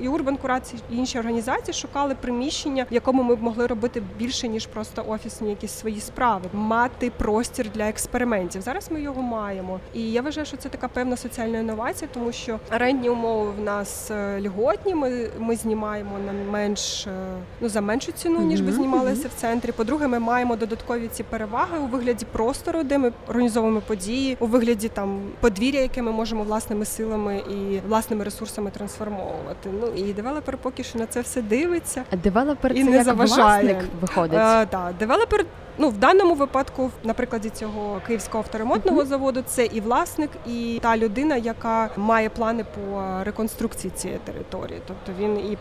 і 0.00 0.08
Urban 0.08 0.36
Curators, 0.36 0.82
і 0.83 0.83
інші 0.90 1.18
організації 1.18 1.74
шукали 1.74 2.14
приміщення, 2.20 2.86
в 2.90 2.94
якому 2.94 3.22
ми 3.22 3.34
б 3.34 3.42
могли 3.42 3.66
робити 3.66 4.02
більше 4.18 4.48
ніж 4.48 4.66
просто 4.66 5.04
офісні 5.08 5.50
якісь 5.50 5.72
свої 5.72 6.00
справи, 6.00 6.44
мати 6.52 7.10
простір 7.10 7.70
для 7.74 7.88
експериментів. 7.88 8.62
Зараз 8.62 8.90
ми 8.90 9.00
його 9.00 9.22
маємо, 9.22 9.80
і 9.94 10.12
я 10.12 10.22
вважаю, 10.22 10.46
що 10.46 10.56
це 10.56 10.68
така 10.68 10.88
певна 10.88 11.16
соціальна 11.16 11.58
інновація, 11.58 12.10
тому 12.14 12.32
що 12.32 12.58
орендні 12.74 13.08
умови 13.08 13.50
в 13.50 13.60
нас 13.60 14.10
е, 14.10 14.42
льготні. 14.46 14.94
Ми 14.94 15.30
ми 15.38 15.56
знімаємо 15.56 16.18
на 16.26 16.32
менш 16.32 17.06
е, 17.06 17.10
ну 17.60 17.68
за 17.68 17.80
меншу 17.80 18.12
ціну 18.12 18.40
ніж 18.40 18.60
би 18.60 18.72
знімалися 18.72 19.28
в 19.28 19.40
центрі. 19.40 19.72
По-друге, 19.72 20.08
ми 20.08 20.18
маємо 20.18 20.56
додаткові 20.56 21.08
ці 21.08 21.22
переваги 21.22 21.78
у 21.78 21.86
вигляді 21.86 22.26
простору, 22.32 22.82
де 22.82 22.98
ми 22.98 23.12
організовуємо 23.28 23.80
події, 23.80 24.36
у 24.40 24.46
вигляді 24.46 24.88
там 24.88 25.20
подвір'я, 25.40 25.80
яке 25.80 26.02
ми 26.02 26.12
можемо 26.12 26.42
власними 26.42 26.84
силами 26.84 27.42
і 27.50 27.80
власними 27.88 28.24
ресурсами 28.24 28.70
трансформовувати. 28.70 29.70
Ну 29.80 29.86
і 29.96 30.12
девелопер 30.12 30.58
поки 30.58 30.73
що 30.82 30.98
на 30.98 31.06
це 31.06 31.20
все 31.20 31.42
дивиться. 31.42 32.02
А 32.12 32.16
девелопер 32.16 32.72
і 32.72 32.84
це 32.84 32.90
не 32.90 32.96
як 32.96 33.04
заважає. 33.04 33.62
власник 33.74 33.90
виходить. 34.00 34.38
Е, 34.38 34.66
да, 34.70 34.92
девелопер 34.98 35.44
Ну, 35.78 35.88
в 35.88 35.98
даному 35.98 36.34
випадку, 36.34 36.90
на 37.04 37.14
прикладі 37.14 37.50
цього 37.50 38.00
київського 38.06 38.44
авторемонтного 38.44 39.00
uh-huh. 39.00 39.06
заводу, 39.06 39.42
це 39.46 39.66
і 39.66 39.80
власник, 39.80 40.30
і 40.46 40.78
та 40.82 40.96
людина, 40.96 41.36
яка 41.36 41.90
має 41.96 42.28
плани 42.28 42.64
по 42.64 43.02
реконструкції 43.24 43.92
цієї 43.96 44.20
території. 44.24 44.80
Тобто 44.86 45.22
він 45.22 45.52
і 45.52 45.58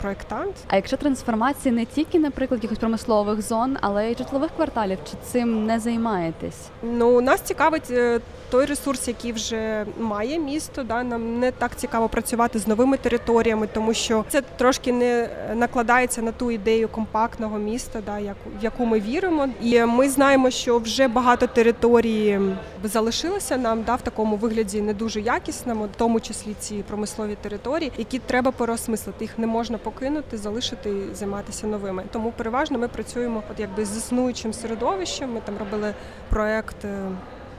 проєктант. 0.00 0.54
А 0.68 0.76
якщо 0.76 0.96
трансформації 0.96 1.74
не 1.74 1.84
тільки, 1.84 2.18
наприклад, 2.18 2.58
якихось 2.58 2.78
промислових 2.78 3.42
зон, 3.42 3.76
але 3.80 4.10
й 4.10 4.14
житлових 4.14 4.50
кварталів, 4.56 4.98
чи 5.10 5.16
цим 5.22 5.66
не 5.66 5.78
займаєтесь? 5.78 6.68
Ну 6.82 7.20
нас 7.20 7.40
цікавить 7.40 7.90
е, 7.90 8.20
той 8.50 8.66
ресурс, 8.66 9.08
який 9.08 9.32
вже 9.32 9.86
має 9.98 10.38
місто. 10.38 10.82
Да, 10.82 11.02
Нам 11.02 11.38
не 11.38 11.50
так 11.50 11.76
цікаво 11.76 12.08
працювати 12.08 12.58
з 12.58 12.66
новими 12.66 12.96
територіями, 12.96 13.68
тому 13.72 13.94
що 13.94 14.24
це 14.28 14.42
трошки 14.56 14.92
не 14.92 15.28
накладається 15.54 16.22
на 16.22 16.32
ту 16.32 16.50
ідею 16.50 16.88
компактного 16.88 17.58
міста, 17.58 18.00
да, 18.06 18.18
в 18.60 18.64
яку 18.64 18.86
ми 18.86 19.00
віримо. 19.00 19.48
І 19.60 19.84
ми 19.84 20.08
знаємо, 20.08 20.50
що 20.50 20.78
вже 20.78 21.08
багато 21.08 21.46
території 21.46 22.40
залишилося 22.84 23.56
нам 23.56 23.82
да, 23.82 23.94
в 23.94 24.02
такому 24.02 24.36
вигляді 24.36 24.80
не 24.80 24.94
дуже 24.94 25.20
якісному, 25.20 25.84
в 25.84 25.96
тому 25.96 26.20
числі 26.20 26.54
ці 26.58 26.74
промислові 26.74 27.36
території, 27.42 27.92
які 27.98 28.18
треба 28.18 28.50
порозмислити. 28.50 29.24
Їх 29.24 29.38
не 29.38 29.46
можна 29.46 29.78
покинути, 29.78 30.38
залишити 30.38 30.90
і 30.90 31.14
займатися 31.14 31.66
новими. 31.66 32.04
Тому 32.12 32.32
переважно 32.36 32.78
ми 32.78 32.88
працюємо, 32.88 33.42
от 33.50 33.60
якби 33.60 33.84
з 33.84 33.96
існуючим 33.96 34.52
середовищем. 34.52 35.32
Ми 35.32 35.40
там 35.40 35.54
робили 35.58 35.94
проект. 36.28 36.76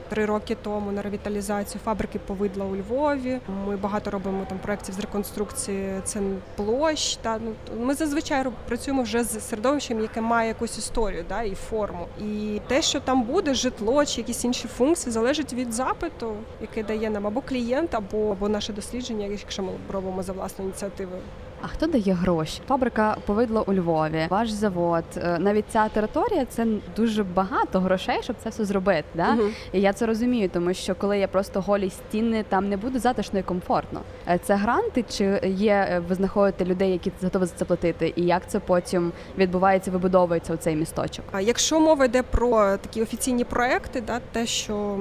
Три 0.09 0.25
роки 0.25 0.57
тому 0.61 0.91
на 0.91 1.01
ревіталізацію 1.01 1.81
фабрики 1.85 2.19
повидла 2.19 2.65
у 2.65 2.75
Львові. 2.75 3.39
Ми 3.67 3.77
багато 3.77 4.11
робимо 4.11 4.45
там 4.49 4.59
проєктів 4.59 4.95
з 4.95 4.99
реконструкції 4.99 6.01
цен 6.03 6.37
площ. 6.55 7.15
Та 7.21 7.39
ну 7.39 7.85
ми 7.85 7.93
зазвичай 7.93 8.45
працюємо 8.67 9.03
вже 9.03 9.23
з 9.23 9.41
середовищем, 9.41 9.99
яке 9.99 10.21
має 10.21 10.47
якусь 10.47 10.77
історію, 10.77 11.25
да 11.29 11.41
і 11.41 11.55
форму. 11.55 12.07
І 12.21 12.61
те, 12.67 12.81
що 12.81 12.99
там 12.99 13.23
буде, 13.23 13.53
житло 13.53 14.05
чи 14.05 14.21
якісь 14.21 14.45
інші 14.45 14.67
функції, 14.67 15.13
залежить 15.13 15.53
від 15.53 15.73
запиту, 15.73 16.33
який 16.61 16.83
дає 16.83 17.09
нам 17.09 17.27
або 17.27 17.41
клієнт, 17.41 17.95
або 17.95 18.31
або 18.31 18.49
наше 18.49 18.73
дослідження, 18.73 19.25
якщо 19.25 19.63
ми 19.63 19.71
робимо 19.91 20.23
за 20.23 20.33
власну 20.33 20.65
ініціативу. 20.65 21.15
А 21.65 21.67
хто 21.67 21.87
дає 21.87 22.13
гроші? 22.13 22.61
Фабрика 22.67 23.17
повидла 23.25 23.61
у 23.61 23.73
Львові, 23.73 24.27
ваш 24.29 24.49
завод. 24.49 25.03
Е, 25.17 25.39
навіть 25.39 25.65
ця 25.69 25.89
територія 25.89 26.45
це 26.45 26.67
дуже 26.95 27.23
багато 27.23 27.79
грошей, 27.79 28.19
щоб 28.21 28.35
це 28.43 28.49
все 28.49 28.65
зробити. 28.65 29.03
Да? 29.15 29.33
Угу. 29.33 29.43
І 29.71 29.81
я 29.81 29.93
це 29.93 30.05
розумію, 30.05 30.49
тому 30.49 30.73
що 30.73 30.95
коли 30.95 31.19
є 31.19 31.27
просто 31.27 31.61
голі 31.61 31.89
стіни, 31.89 32.45
там 32.49 32.69
не 32.69 32.77
буде 32.77 32.99
затишно 32.99 33.39
і 33.39 33.43
комфортно. 33.43 34.01
Е, 34.27 34.39
це 34.43 34.55
гранти, 34.55 35.05
чи 35.09 35.39
є 35.43 35.87
е, 35.89 36.01
ви 36.09 36.15
знаходите 36.15 36.65
людей, 36.65 36.91
які 36.91 37.11
готові 37.23 37.45
за 37.45 37.53
це 37.55 37.65
платити, 37.65 38.13
і 38.15 38.21
як 38.21 38.47
це 38.47 38.59
потім 38.59 39.11
відбувається, 39.37 39.91
вибудовується 39.91 40.53
у 40.53 40.57
цей 40.57 40.75
місточок? 40.75 41.25
А 41.31 41.41
якщо 41.41 41.79
мова 41.79 42.05
йде 42.05 42.23
про 42.23 42.77
такі 42.77 43.01
офіційні 43.01 43.43
проекти, 43.43 44.01
да 44.01 44.19
те, 44.31 44.45
що 44.45 44.99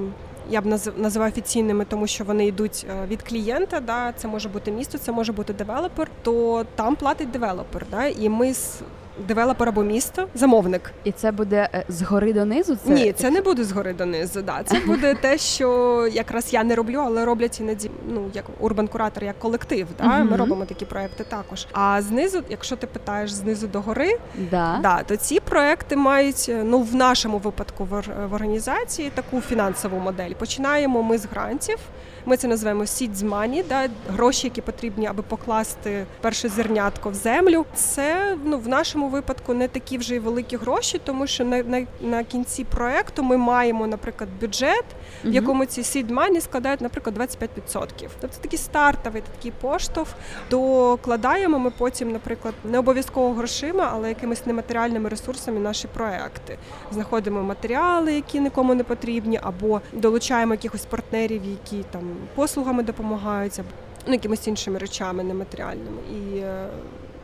я 0.49 0.61
б 0.61 0.65
називаю 0.97 1.31
офіційними, 1.31 1.85
тому 1.85 2.07
що 2.07 2.23
вони 2.23 2.47
йдуть 2.47 2.85
е, 2.89 3.07
від 3.07 3.21
клієнта. 3.21 3.79
Да, 3.79 4.13
Це 4.17 4.27
може 4.27 4.49
бути 4.49 4.71
місто, 4.71 4.97
це 4.97 5.11
може 5.11 5.31
бути 5.31 5.53
девелопер, 5.53 6.07
то 6.21 6.65
там 6.75 6.95
платить 6.95 7.31
девелопер. 7.31 7.85
Да, 7.91 8.05
І 8.05 8.29
ми 8.29 8.53
з 8.53 8.81
девелопер 9.27 9.69
або 9.69 9.83
місто, 9.83 10.27
замовник. 10.35 10.91
І 11.03 11.11
це 11.11 11.31
буде 11.31 11.69
е, 11.73 11.85
згори 11.87 12.33
донизу? 12.33 12.75
Це 12.75 12.93
ні, 12.93 13.13
це 13.13 13.29
не 13.29 13.41
буде 13.41 13.63
згори 13.63 13.93
донизу. 13.93 14.41
Да. 14.41 14.63
Це 14.65 14.79
буде 14.79 15.15
те, 15.15 15.37
що 15.37 16.07
якраз 16.11 16.53
я 16.53 16.63
не 16.63 16.75
роблю, 16.75 17.01
але 17.05 17.25
роблять 17.25 17.59
іноді 17.59 17.91
ну 18.07 18.29
як 18.33 18.45
урбан 18.59 18.87
куратор, 18.87 19.23
як 19.23 19.39
колектив. 19.39 19.87
Да? 19.97 20.03
uh 20.03 20.31
ми 20.31 20.37
робимо 20.37 20.65
такі 20.65 20.85
проекти 20.85 21.23
також. 21.23 21.67
А 21.71 22.01
знизу, 22.01 22.43
якщо 22.49 22.75
ти 22.75 22.87
питаєш 22.87 23.31
знизу 23.31 23.67
до 23.67 23.81
гори, 23.81 24.17
да. 24.51 24.79
Да, 24.81 25.03
то 25.03 25.15
ці 25.15 25.39
проекти 25.39 25.95
мають 25.95 26.45
е, 26.49 26.63
ну 26.63 26.81
в 26.81 26.95
нашому 26.95 27.37
випадку 27.37 27.85
в, 27.85 28.03
в 28.29 28.33
організації 28.33 29.11
таку 29.15 29.41
фінансову 29.41 29.99
модель. 29.99 30.31
Починаємо 30.31 31.03
ми 31.03 31.17
з 31.17 31.25
грантів. 31.25 31.77
Ми 32.25 32.37
це 32.37 32.47
називаємо 32.47 32.83
seed 32.83 33.15
money, 33.15 33.63
да, 33.69 33.89
гроші, 34.09 34.47
які 34.47 34.61
потрібні, 34.61 35.07
аби 35.07 35.23
покласти 35.23 36.05
перше 36.21 36.49
зернятко 36.49 37.09
в 37.09 37.13
землю. 37.13 37.65
Це 37.75 38.37
ну 38.45 38.57
в 38.57 38.67
нашому 38.67 39.09
випадку 39.09 39.53
не 39.53 39.67
такі 39.67 39.97
вже 39.97 40.15
й 40.15 40.19
великі 40.19 40.57
гроші, 40.57 41.01
тому 41.03 41.27
що 41.27 41.45
на 41.45 41.63
на, 41.63 41.87
на 42.01 42.23
кінці 42.23 42.63
проекту 42.63 43.23
ми 43.23 43.37
маємо, 43.37 43.87
наприклад, 43.87 44.29
бюджет, 44.41 44.85
в 45.25 45.33
якому 45.33 45.65
ці 45.65 45.81
seed 45.81 46.07
money 46.07 46.41
складають, 46.41 46.81
наприклад, 46.81 47.17
25%. 47.17 47.87
Тобто 48.21 48.37
такий 48.41 48.59
стартовий 48.59 49.23
такий 49.37 49.51
поштовх. 49.61 50.09
Докладаємо 50.49 51.59
ми 51.59 51.71
потім, 51.77 52.11
наприклад, 52.11 52.53
не 52.63 52.79
обов'язково 52.79 53.33
грошима, 53.33 53.89
але 53.93 54.09
якимись 54.09 54.45
нематеріальними 54.45 55.09
ресурсами 55.09 55.59
наші 55.59 55.87
проекти. 55.87 56.57
Знаходимо 56.91 57.43
матеріали, 57.43 58.13
які 58.13 58.39
нікому 58.39 58.75
не 58.75 58.83
потрібні, 58.83 59.39
або 59.43 59.81
долучаємо 59.93 60.53
якихось 60.53 60.85
партнерів, 60.85 61.41
які 61.45 61.85
там 61.91 62.12
послугами 62.35 62.83
допомагаються, 62.83 63.63
ну 64.07 64.13
якимись 64.13 64.47
іншими 64.47 64.79
речами 64.79 65.23
нематеріальними. 65.23 65.97
І 66.11 66.37
е, 66.37 66.67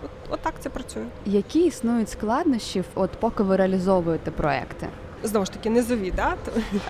от, 0.03 0.09
от 0.29 0.39
так 0.39 0.53
це 0.59 0.69
працює. 0.69 1.05
Які 1.25 1.65
існують 1.65 2.09
складнощі, 2.09 2.83
от 2.95 3.11
поки 3.11 3.43
ви 3.43 3.55
реалізовуєте 3.55 4.31
проекти? 4.31 4.87
Знову 5.23 5.45
ж 5.45 5.51
таки 5.51 5.69
низові, 5.69 6.13
да? 6.15 6.35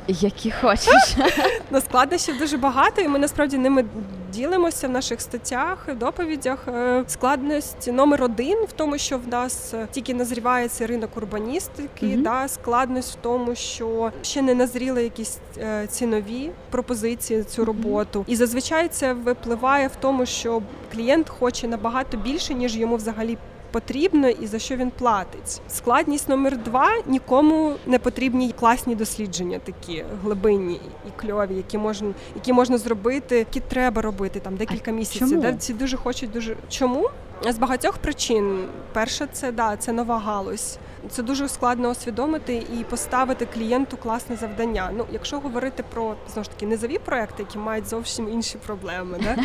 які 0.07 0.51
хочеш. 0.51 1.15
На 1.71 1.81
складнощів 1.81 2.37
дуже 2.39 2.57
багато, 2.57 3.01
і 3.01 3.07
ми 3.07 3.19
насправді 3.19 3.57
ними 3.57 3.85
ділимося 4.33 4.87
в 4.87 4.91
наших 4.91 5.21
статтях, 5.21 5.87
доповідях. 5.95 6.67
Е, 6.67 7.03
складність 7.07 7.91
номер 7.91 8.23
один 8.23 8.57
в 8.65 8.71
тому, 8.71 8.97
що 8.97 9.17
в 9.17 9.27
нас 9.27 9.73
тільки 9.91 10.13
назріває 10.13 10.67
цей 10.67 10.87
ринок 10.87 11.17
урбаністики, 11.17 12.05
mm 12.05 12.21
да, 12.21 12.47
складність 12.47 13.11
в 13.11 13.15
тому, 13.21 13.55
що 13.55 14.11
ще 14.21 14.41
не 14.41 14.53
назріли 14.53 15.03
якісь 15.03 15.37
е, 15.57 15.87
цінові 15.87 16.51
пропозиції 16.69 17.43
цю 17.43 17.65
роботу. 17.65 18.25
І 18.27 18.35
зазвичай 18.35 18.87
це 18.87 19.13
випливає 19.13 19.87
в 19.87 19.95
тому, 19.95 20.25
що 20.25 20.61
клієнт 20.91 21.29
хоче 21.29 21.67
набагато 21.67 22.17
більше, 22.17 22.53
ніж 22.53 22.77
йому 22.77 22.95
взагалі 22.95 23.37
потрібно 23.71 24.29
і 24.29 24.47
за 24.47 24.59
що 24.59 24.75
він 24.75 24.91
платить. 24.91 25.61
Складність 25.69 26.29
номер 26.29 26.57
два 26.57 26.89
нікому 27.05 27.75
не 27.85 27.99
потрібні 27.99 28.51
класні 28.59 28.95
дослідження, 28.95 29.59
такі 29.59 30.03
глибинні 30.23 30.81
і 31.07 31.21
кльові, 31.21 31.55
які 31.55 31.77
можна 31.77 32.13
які 32.35 32.53
можна 32.53 32.77
зробити, 32.77 33.37
які 33.37 33.59
треба 33.59 34.01
робити 34.01 34.39
там 34.39 34.55
декілька 34.55 34.91
а 34.91 34.93
місяців. 34.93 35.29
Чому? 35.29 35.41
Да, 35.41 35.53
ці 35.53 35.73
дуже 35.73 35.97
хочуть 35.97 36.31
дуже 36.31 36.55
чому? 36.69 37.09
З 37.47 37.57
багатьох 37.57 37.97
причин. 37.97 38.65
Перше, 38.93 39.27
це 39.31 39.51
да, 39.51 39.77
це 39.77 39.91
нова 39.91 40.19
галузь. 40.19 40.77
Це 41.09 41.23
дуже 41.23 41.49
складно 41.49 41.89
усвідомити 41.89 42.53
і 42.79 42.83
поставити 42.83 43.45
клієнту 43.45 43.97
класне 43.97 44.35
завдання. 44.35 44.89
Ну, 44.97 45.05
якщо 45.11 45.39
говорити 45.39 45.83
про 45.93 46.15
знову 46.33 46.43
ж 46.43 46.49
таки 46.49 46.65
низові 46.65 46.97
проекти, 46.97 47.43
які 47.43 47.57
мають 47.57 47.87
зовсім 47.87 48.29
інші 48.33 48.57
проблеми, 48.57 49.19
да? 49.23 49.35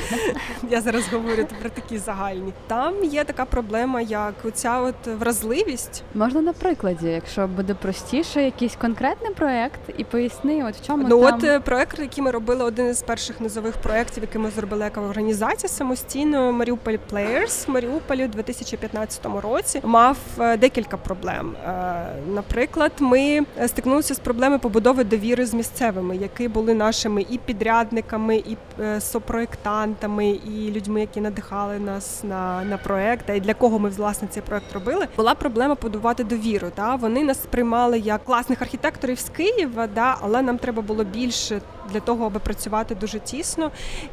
я 0.70 0.80
зараз 0.80 1.08
говорю 1.12 1.46
про 1.60 1.70
такі 1.70 1.98
загальні. 1.98 2.52
Там 2.66 3.04
є 3.04 3.24
така 3.24 3.44
проблема, 3.44 4.00
як 4.00 4.34
оця 4.44 4.80
от 4.80 5.06
вразливість. 5.06 6.02
Можна 6.14 6.40
на 6.40 6.52
прикладі, 6.52 7.06
якщо 7.06 7.46
буде 7.46 7.74
простіше, 7.74 8.42
якийсь 8.42 8.76
конкретний 8.76 9.34
проект, 9.34 9.80
і 9.98 10.04
поясни, 10.04 10.64
от 10.68 10.76
в 10.76 10.86
чому 10.86 11.08
ну 11.08 11.24
там... 11.24 11.34
от 11.34 11.44
е, 11.44 11.60
проект, 11.60 11.98
який 11.98 12.24
ми 12.24 12.30
робили, 12.30 12.64
один 12.64 12.86
із 12.86 13.02
перших 13.02 13.40
низових 13.40 13.76
проєктів, 13.76 14.22
який 14.22 14.40
ми 14.40 14.50
зробили 14.50 14.84
як 14.84 14.98
організація 14.98 15.70
самостійно 15.70 16.52
Маріуполь 16.52 16.96
Players. 17.12 17.70
Маріуполі 17.84 18.24
у 18.24 18.28
2015 18.28 19.26
році 19.42 19.80
мав 19.84 20.16
е, 20.38 20.56
декілька 20.56 20.96
проблем. 20.96 21.54
Е, 21.66 22.06
наприклад, 22.34 22.92
ми 22.98 23.40
стикнулися 23.66 24.14
з 24.14 24.18
проблемою 24.18 24.60
побудови 24.60 25.04
довіри 25.04 25.46
з 25.46 25.54
місцевими, 25.54 26.16
які 26.16 26.48
були 26.48 26.74
нашими 26.74 27.26
і 27.30 27.38
підрядниками, 27.38 28.36
і 28.36 28.56
сопроектантами, 29.00 30.28
і 30.28 30.72
людьми, 30.72 31.00
які 31.00 31.20
надихали 31.20 31.78
нас 31.78 32.24
на 32.24 32.64
на 32.64 32.78
проект, 32.78 33.30
і 33.34 33.40
для 33.40 33.54
кого 33.54 33.78
ми 33.78 33.88
власне 33.88 34.28
цей 34.30 34.42
проект 34.42 34.72
робили. 34.72 35.08
Була 35.16 35.34
проблема 35.34 35.74
побудувати 35.74 36.24
довіру. 36.24 36.68
Та 36.74 36.94
вони 36.94 37.24
нас 37.24 37.42
сприймали 37.42 37.98
як 37.98 38.24
класних 38.24 38.62
архітекторів 38.62 39.18
з 39.18 39.28
Києва, 39.28 39.86
да, 39.94 40.16
але 40.20 40.42
нам 40.42 40.58
треба 40.58 40.82
було 40.82 41.04
більше 41.04 41.60
для 41.92 42.00
того, 42.00 42.26
аби 42.26 42.40
працювати 42.40 42.94
дуже 42.94 43.20
тісно. 43.20 43.70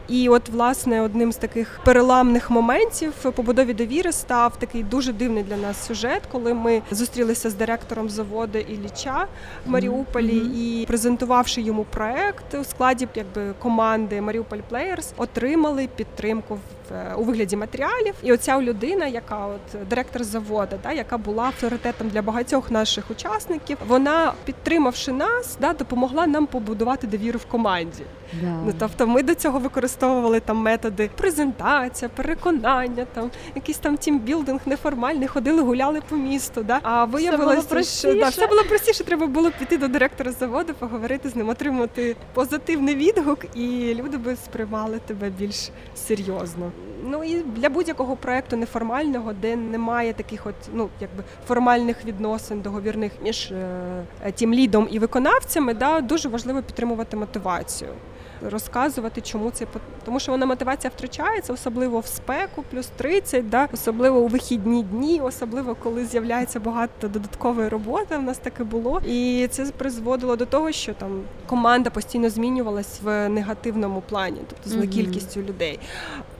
І 0.07 0.29
от, 0.29 0.49
власне, 0.49 1.01
одним 1.01 1.31
з 1.31 1.35
таких 1.35 1.79
переламних 1.85 2.49
моментів 2.49 3.13
побудові 3.35 3.73
довіри 3.73 4.11
став 4.11 4.59
такий 4.59 4.83
дуже 4.83 5.13
дивний 5.13 5.43
для 5.43 5.57
нас 5.57 5.85
сюжет, 5.85 6.21
коли 6.31 6.53
ми 6.53 6.81
зустрілися 6.91 7.49
з 7.49 7.53
директором 7.53 8.09
заводу 8.09 8.57
Ілліча 8.57 9.27
в 9.65 9.69
Маріуполі 9.69 10.41
mm-hmm. 10.41 10.81
і 10.81 10.85
презентувавши 10.85 11.61
йому 11.61 11.83
проект 11.83 12.53
у 12.53 12.63
складі 12.63 13.07
якби 13.15 13.53
команди 13.59 14.21
Маріуполь 14.21 14.59
Плеєрс, 14.69 15.13
отримали 15.17 15.89
підтримку 15.95 16.55
в 16.55 16.80
у 17.17 17.23
вигляді 17.23 17.55
матеріалів. 17.55 18.13
І 18.23 18.33
оця 18.33 18.61
людина, 18.61 19.07
яка 19.07 19.45
от 19.45 19.87
директор 19.89 20.23
заводу, 20.23 20.75
да, 20.83 20.91
яка 20.91 21.17
була 21.17 21.43
авторитетом 21.43 22.09
для 22.09 22.21
багатьох 22.21 22.71
наших 22.71 23.11
учасників, 23.11 23.77
вона 23.87 24.33
підтримавши 24.45 25.11
нас, 25.11 25.57
да, 25.61 25.73
допомогла 25.73 26.27
нам 26.27 26.45
побудувати 26.45 27.07
довіру 27.07 27.39
в 27.39 27.45
команді 27.45 27.61
команді. 27.61 28.03
Yeah. 28.43 28.63
Ну 28.65 28.73
тобто 28.79 29.07
ми 29.07 29.23
до 29.23 29.35
цього 29.35 29.59
використовували 29.59 30.39
там 30.39 30.57
методи 30.57 31.09
презентація, 31.17 32.09
переконання, 32.09 33.05
там 33.13 33.31
якийсь 33.55 33.77
там 33.77 33.97
тімбілдинг 33.97 34.59
неформальний, 34.65 35.27
ходили, 35.27 35.61
гуляли 35.61 36.01
по 36.09 36.15
місту. 36.15 36.63
Да? 36.63 36.79
А 36.83 37.05
виявилося, 37.05 37.83
що 37.83 38.13
да, 38.13 38.29
все 38.29 38.47
було 38.47 38.63
простіше. 38.63 39.03
Треба 39.03 39.27
було 39.27 39.51
піти 39.59 39.77
до 39.77 39.87
директора 39.87 40.31
заводу, 40.31 40.73
поговорити 40.73 41.29
з 41.29 41.35
ним, 41.35 41.49
отримати 41.49 42.15
позитивний 42.33 42.95
відгук, 42.95 43.45
і 43.55 43.95
люди 43.95 44.17
би 44.17 44.35
сприймали 44.35 44.99
тебе 45.07 45.29
більш 45.29 45.69
серйозно. 45.95 46.71
Ну 47.03 47.23
і 47.23 47.43
для 47.43 47.69
будь-якого 47.69 48.15
проекту 48.15 48.57
неформального, 48.57 49.33
де 49.33 49.55
немає 49.55 50.13
таких, 50.13 50.47
от 50.47 50.55
ну 50.73 50.89
якби 50.99 51.23
формальних 51.47 52.05
відносин 52.05 52.61
договірних 52.61 53.11
між 53.23 53.51
е, 53.51 54.31
тим 54.35 54.53
лідом 54.53 54.87
і 54.91 54.99
виконавцями, 54.99 55.73
да, 55.73 56.01
дуже 56.01 56.29
важливо 56.29 56.61
підтримувати 56.63 57.17
мотивацію 57.17 57.89
розказувати, 58.49 59.21
чому 59.21 59.51
це 59.51 59.65
тому, 60.05 60.19
що 60.19 60.31
вона 60.31 60.45
мотивація 60.45 60.91
втрачається, 60.95 61.53
особливо 61.53 61.99
в 61.99 62.05
спеку, 62.05 62.63
плюс 62.71 62.87
30, 62.97 63.49
да? 63.49 63.67
особливо 63.73 64.19
у 64.19 64.27
вихідні 64.27 64.83
дні, 64.83 65.21
особливо 65.21 65.75
коли 65.75 66.05
з'являється 66.05 66.59
багато 66.59 67.07
додаткової 67.07 67.69
роботи. 67.69 68.17
В 68.17 68.21
нас 68.21 68.37
таке 68.37 68.63
було, 68.63 69.01
і 69.07 69.47
це 69.51 69.65
призводило 69.77 70.35
до 70.35 70.45
того, 70.45 70.71
що 70.71 70.93
там 70.93 71.21
команда 71.47 71.89
постійно 71.89 72.29
змінювалась 72.29 73.01
в 73.03 73.29
негативному 73.29 74.03
плані, 74.09 74.37
тобто 74.49 74.69
з 74.69 74.87
кількістю 74.87 75.41
людей. 75.41 75.79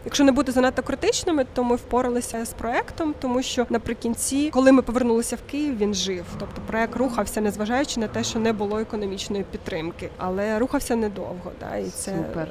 Якщо 0.06 0.24
не 0.24 0.32
бути 0.32 0.52
занадто 0.52 0.84
критичними, 0.84 1.46
то 1.54 1.64
ми 1.64 1.76
впоралися 1.76 2.46
з 2.46 2.54
проектом, 2.54 3.16
тому 3.20 3.44
що 3.44 3.66
наприкінці, 3.70 4.50
коли 4.50 4.72
ми 4.72 4.82
повернулися 4.82 5.36
в 5.36 5.52
Київ, 5.52 5.78
він 5.78 5.94
жив. 5.94 6.26
Тобто 6.40 6.62
проект 6.68 6.96
рухався, 6.96 7.42
незважаючи 7.42 8.00
на 8.00 8.08
те, 8.08 8.24
що 8.24 8.40
не 8.40 8.54
було 8.54 8.80
економічної 8.80 9.46
підтримки, 9.52 10.10
але 10.18 10.60
рухався 10.60 10.96
недовго. 10.96 11.52
Да, 11.60 11.76
і 11.76 11.86
це 11.86 12.12
Супер. 12.12 12.48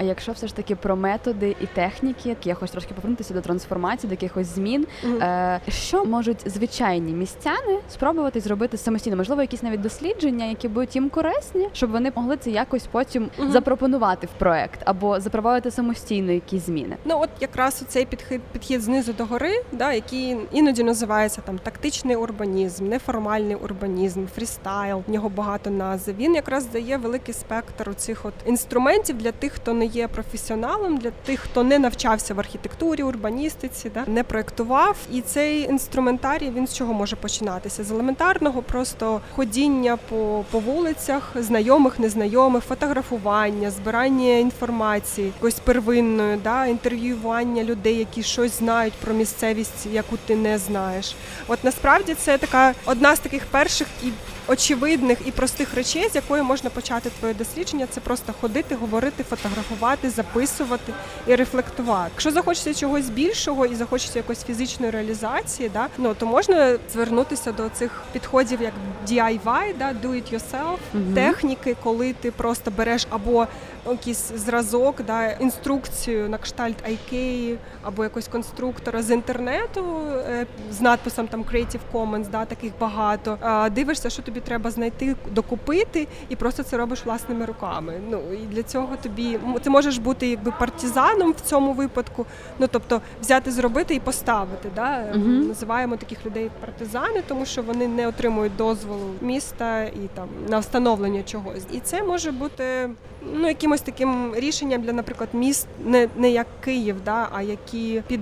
А 0.00 0.02
якщо 0.02 0.32
все 0.32 0.46
ж 0.46 0.56
таки 0.56 0.76
про 0.76 0.96
методи 0.96 1.56
і 1.60 1.66
техніки, 1.66 2.36
я 2.44 2.54
хочу 2.54 2.72
трошки 2.72 2.94
повернутися 2.94 3.34
до 3.34 3.40
трансформації, 3.40 4.08
до 4.08 4.14
якихось 4.14 4.46
змін, 4.46 4.86
mm-hmm. 5.04 5.60
що 5.68 6.04
можуть 6.04 6.50
звичайні 6.50 7.12
містяни 7.12 7.78
спробувати 7.90 8.40
зробити 8.40 8.76
самостійно? 8.76 9.16
Можливо, 9.16 9.42
якісь 9.42 9.62
навіть 9.62 9.80
дослідження, 9.80 10.44
які 10.44 10.68
будуть 10.68 10.94
їм 10.94 11.10
корисні, 11.10 11.68
щоб 11.72 11.90
вони 11.90 12.12
могли 12.16 12.36
це 12.36 12.50
якось 12.50 12.86
потім 12.86 13.24
mm-hmm. 13.38 13.50
запропонувати 13.50 14.26
в 14.26 14.30
проект 14.38 14.80
або 14.84 15.20
запровадити 15.20 15.70
самостійно 15.70 16.32
якісь 16.32 16.66
зміни. 16.66 16.96
Ну 17.04 17.20
от 17.20 17.30
якраз 17.40 17.84
цей 17.88 18.06
підхід 18.06 18.40
підхід 18.52 18.82
знизу 18.82 19.12
до 19.12 19.24
гори, 19.24 19.62
да, 19.72 19.92
який 19.92 20.36
іноді 20.52 20.82
називається 20.82 21.40
там 21.40 21.58
тактичний 21.58 22.16
урбанізм, 22.16 22.88
неформальний 22.88 23.56
урбанізм, 23.56 24.26
фрістайл. 24.26 25.02
В 25.08 25.10
нього 25.10 25.28
багато 25.28 25.70
назв. 25.70 26.12
Він 26.18 26.34
якраз 26.34 26.66
дає 26.66 26.96
великий 26.96 27.34
спектр 27.34 27.90
у 27.90 27.94
цих 27.94 28.24
от 28.24 28.34
інструментів 28.46 29.18
для 29.18 29.32
тих, 29.32 29.52
хто 29.52 29.72
не 29.72 29.89
є 29.92 30.08
професіоналом 30.08 30.96
для 30.96 31.10
тих, 31.10 31.40
хто 31.40 31.62
не 31.62 31.78
навчався 31.78 32.34
в 32.34 32.40
архітектурі, 32.40 33.02
урбаністиці, 33.02 33.90
да 33.94 34.04
не 34.06 34.24
проектував. 34.24 34.96
І 35.12 35.20
цей 35.20 35.62
інструментарій 35.62 36.50
він 36.56 36.66
з 36.66 36.74
чого 36.74 36.94
може 36.94 37.16
починатися? 37.16 37.84
З 37.84 37.90
елементарного 37.90 38.62
просто 38.62 39.20
ходіння 39.36 39.98
по 40.08 40.44
по 40.50 40.58
вулицях, 40.58 41.32
знайомих, 41.34 41.98
незнайомих, 41.98 42.64
фотографування, 42.64 43.70
збирання 43.70 44.38
інформації, 44.38 45.26
якоїсь 45.26 45.58
первинної, 45.58 46.36
да, 46.36 46.66
інтерв'ювання 46.66 47.64
людей, 47.64 47.96
які 47.96 48.22
щось 48.22 48.58
знають 48.58 48.94
про 48.94 49.14
місцевість, 49.14 49.86
яку 49.92 50.16
ти 50.26 50.36
не 50.36 50.58
знаєш. 50.58 51.14
От 51.48 51.64
насправді 51.64 52.14
це 52.14 52.38
така 52.38 52.74
одна 52.84 53.16
з 53.16 53.20
таких 53.20 53.46
перших 53.46 53.86
і 54.02 54.08
очевидних 54.50 55.18
і 55.26 55.30
простих 55.30 55.74
речей, 55.74 56.08
з 56.12 56.14
якої 56.14 56.42
можна 56.42 56.70
почати 56.70 57.10
твоє 57.18 57.34
дослідження. 57.34 57.86
Це 57.90 58.00
просто 58.00 58.32
ходити, 58.40 58.74
говорити, 58.74 59.24
фотографувати 59.24 59.79
фотографувати, 59.80 60.10
записувати 60.10 60.92
і 61.26 61.34
рефлектувати. 61.34 62.10
Якщо 62.14 62.30
захочеться 62.30 62.74
чогось 62.74 63.08
більшого 63.08 63.66
і 63.66 63.74
захочеться 63.74 64.18
якоїсь 64.18 64.44
фізичної 64.44 64.92
реалізації, 64.92 65.68
да 65.68 65.86
ну 65.98 66.14
то 66.14 66.26
можна 66.26 66.78
звернутися 66.92 67.52
до 67.52 67.68
цих 67.68 68.02
підходів, 68.12 68.62
як 68.62 68.72
DIY, 69.08 69.78
да, 69.78 69.92
do 69.92 70.10
it 70.10 70.34
yourself, 70.34 70.78
угу. 70.94 71.14
техніки, 71.14 71.76
коли 71.82 72.12
ти 72.12 72.30
просто 72.30 72.70
береш 72.70 73.06
або 73.10 73.46
якийсь 73.90 74.32
зразок, 74.36 75.02
да, 75.06 75.30
інструкцію 75.30 76.28
на 76.28 76.38
кштальт 76.38 76.76
IKEA 76.90 77.56
або 77.82 78.04
якогось 78.04 78.28
конструктора 78.28 79.02
з 79.02 79.10
інтернету 79.10 79.84
е, 80.28 80.46
з 80.72 80.80
надписом 80.80 81.28
там 81.28 81.44
Creative 81.44 81.80
Commons, 81.92 82.30
да, 82.30 82.44
таких 82.44 82.72
багато. 82.80 83.38
Дивишся, 83.74 84.10
що 84.10 84.22
тобі 84.22 84.40
треба 84.40 84.70
знайти, 84.70 85.16
докупити, 85.32 86.08
і 86.28 86.36
просто 86.36 86.62
це 86.62 86.76
робиш 86.76 87.04
власними 87.04 87.44
руками. 87.44 88.00
Ну 88.10 88.20
і 88.32 88.54
для 88.54 88.62
цього 88.62 88.96
тобі 89.02 89.38
ти 89.60 89.70
можеш 89.70 89.98
бути 89.98 90.26
якби 90.26 90.52
партизаном 90.58 91.32
в 91.32 91.40
цьому 91.40 91.72
випадку. 91.72 92.26
Ну 92.58 92.66
тобто 92.70 93.00
взяти, 93.20 93.50
зробити 93.50 93.94
і 93.94 94.00
поставити. 94.00 94.70
Да? 94.74 95.04
Угу. 95.14 95.24
Називаємо 95.24 95.96
таких 95.96 96.26
людей 96.26 96.50
партизани, 96.60 97.22
тому 97.28 97.46
що 97.46 97.62
вони 97.62 97.88
не 97.88 98.08
отримують 98.08 98.56
дозволу 98.56 99.10
міста 99.20 99.82
і 99.82 100.08
там 100.14 100.28
на 100.48 100.58
встановлення 100.58 101.22
чогось. 101.22 101.64
І 101.72 101.80
це 101.80 102.02
може 102.02 102.32
бути 102.32 102.90
ну 103.34 103.48
якимось 103.48 103.80
таким 103.80 104.34
рішенням 104.34 104.82
для, 104.82 104.92
наприклад, 104.92 105.28
міст, 105.32 105.66
не 105.84 106.08
не 106.16 106.30
як 106.30 106.46
Київ, 106.64 106.96
да, 107.04 107.28
а 107.32 107.42
які 107.42 108.02
під 108.06 108.20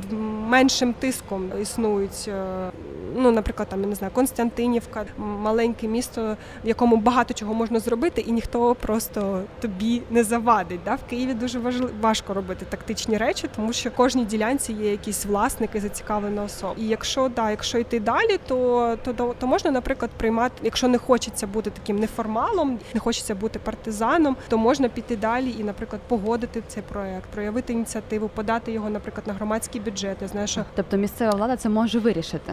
меншим 0.49 0.93
тиском 0.93 1.51
існують. 1.63 2.29
Е, 2.29 2.71
ну, 3.17 3.31
наприклад, 3.31 3.69
там 3.69 3.81
я 3.81 3.87
не 3.87 3.95
знаю, 3.95 4.13
Константинівка, 4.15 5.05
маленьке 5.19 5.89
місто, 5.89 6.37
в 6.65 6.69
якому 6.69 6.97
багато 6.97 7.35
чого 7.35 7.55
можна 7.55 7.81
зробити, 7.81 8.21
і 8.21 8.33
ніхто 8.33 8.75
просто 8.75 9.43
тобі 9.61 10.03
не 10.11 10.25
завадить. 10.25 10.81
Да? 10.85 10.95
В 10.95 11.11
Києві 11.11 11.28
дуже 11.35 11.59
важливо 11.59 11.93
важко 12.01 12.35
робити 12.35 12.67
тактичні 12.69 13.17
речі, 13.17 13.49
тому 13.57 13.73
що 13.73 13.91
кожній 13.91 14.25
ділянці 14.25 14.73
є 14.73 14.91
якісь 14.91 15.25
власники, 15.25 15.81
зацікавлена 15.81 16.43
особа. 16.43 16.75
І 16.79 16.87
якщо 16.87 17.29
да, 17.29 17.51
якщо 17.51 17.79
йти 17.79 18.01
далі, 18.01 18.39
то 18.47 18.99
то, 19.05 19.35
то 19.39 19.47
можна, 19.47 19.71
наприклад, 19.71 20.11
приймати, 20.17 20.55
якщо 20.63 20.89
не 20.89 20.99
хочеться 20.99 21.47
бути 21.47 21.71
таким 21.71 21.99
неформалом, 21.99 22.79
не 22.95 23.01
хочеться 23.01 23.35
бути 23.35 23.59
партизаном, 23.59 24.37
то 24.49 24.59
можна 24.59 24.89
піти 24.89 25.17
далі 25.17 25.55
і, 25.59 25.65
наприклад, 25.65 26.03
погодити 26.09 26.63
цей 26.69 26.83
проект, 26.83 27.31
проявити 27.31 27.73
ініціативу, 27.73 28.29
подати 28.29 28.73
його, 28.73 28.91
наприклад, 28.91 29.27
на 29.27 29.33
громадський 29.33 29.81
бюджет. 29.81 30.17
Я 30.21 30.29
знаю, 30.29 30.47
що 30.47 30.65
тобто 30.75 30.97
місцева 30.97 31.33
влада 31.33 31.57
це 31.57 31.69
може 31.69 31.99
вирішити 31.99 32.53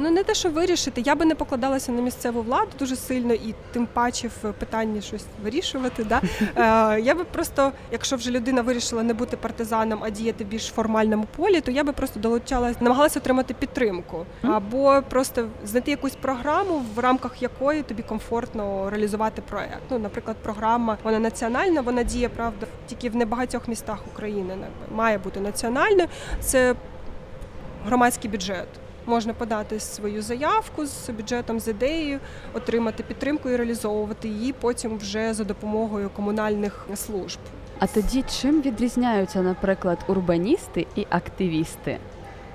ну 0.00 0.10
не 0.10 0.24
те, 0.24 0.34
що 0.34 0.50
вирішити. 0.50 1.02
Я 1.06 1.14
би 1.14 1.24
не 1.24 1.34
покладалася 1.34 1.92
на 1.92 2.02
місцеву 2.02 2.42
владу 2.42 2.68
дуже 2.78 2.96
сильно 2.96 3.34
і 3.34 3.54
тим 3.72 3.88
паче 3.92 4.28
в 4.28 4.52
питанні 4.52 5.02
щось 5.02 5.24
вирішувати. 5.44 6.04
Да? 6.04 6.20
Е, 6.56 7.00
Я 7.00 7.14
би 7.14 7.24
просто, 7.24 7.72
якщо 7.92 8.16
вже 8.16 8.30
людина 8.30 8.62
вирішила 8.62 9.02
не 9.02 9.14
бути 9.14 9.36
партизаном, 9.36 10.00
а 10.02 10.10
діяти 10.10 10.44
в 10.44 10.46
більш 10.46 10.66
формальному 10.66 11.26
полі, 11.36 11.60
то 11.60 11.70
я 11.70 11.84
би 11.84 11.92
просто 11.92 12.20
долучалася, 12.20 12.78
намагалася 12.80 13.18
отримати 13.18 13.54
підтримку 13.54 14.26
або 14.42 15.02
просто 15.10 15.48
знайти 15.64 15.90
якусь 15.90 16.14
програму, 16.14 16.82
в 16.94 16.98
рамках 16.98 17.42
якої 17.42 17.82
тобі 17.82 18.02
комфортно 18.02 18.90
реалізувати 18.90 19.42
проект. 19.42 19.82
Ну, 19.90 19.98
наприклад, 19.98 20.36
програма 20.42 20.98
вона 21.04 21.18
національна, 21.18 21.80
вона 21.80 22.02
діє 22.02 22.28
правда 22.28 22.66
тільки 22.86 23.10
в 23.10 23.16
небагатьох 23.16 23.68
містах 23.68 23.98
України. 24.14 24.56
Має 24.94 25.18
бути 25.18 25.40
національною. 25.40 26.08
Це 26.40 26.74
громадський 27.86 28.30
бюджет 28.30 28.68
можна 29.06 29.34
подати 29.34 29.80
свою 29.80 30.22
заявку 30.22 30.86
з 30.86 31.10
бюджетом 31.10 31.60
з 31.60 31.68
ідеєю, 31.68 32.20
отримати 32.54 33.02
підтримку 33.02 33.48
і 33.48 33.56
реалізовувати 33.56 34.28
її 34.28 34.52
потім 34.52 34.98
вже 34.98 35.34
за 35.34 35.44
допомогою 35.44 36.10
комунальних 36.10 36.86
служб. 36.94 37.38
А 37.80 37.86
тоді 37.86 38.24
чим 38.40 38.62
відрізняються, 38.62 39.42
наприклад, 39.42 39.98
урбаністи 40.08 40.86
і 40.96 41.06
активісти? 41.10 41.98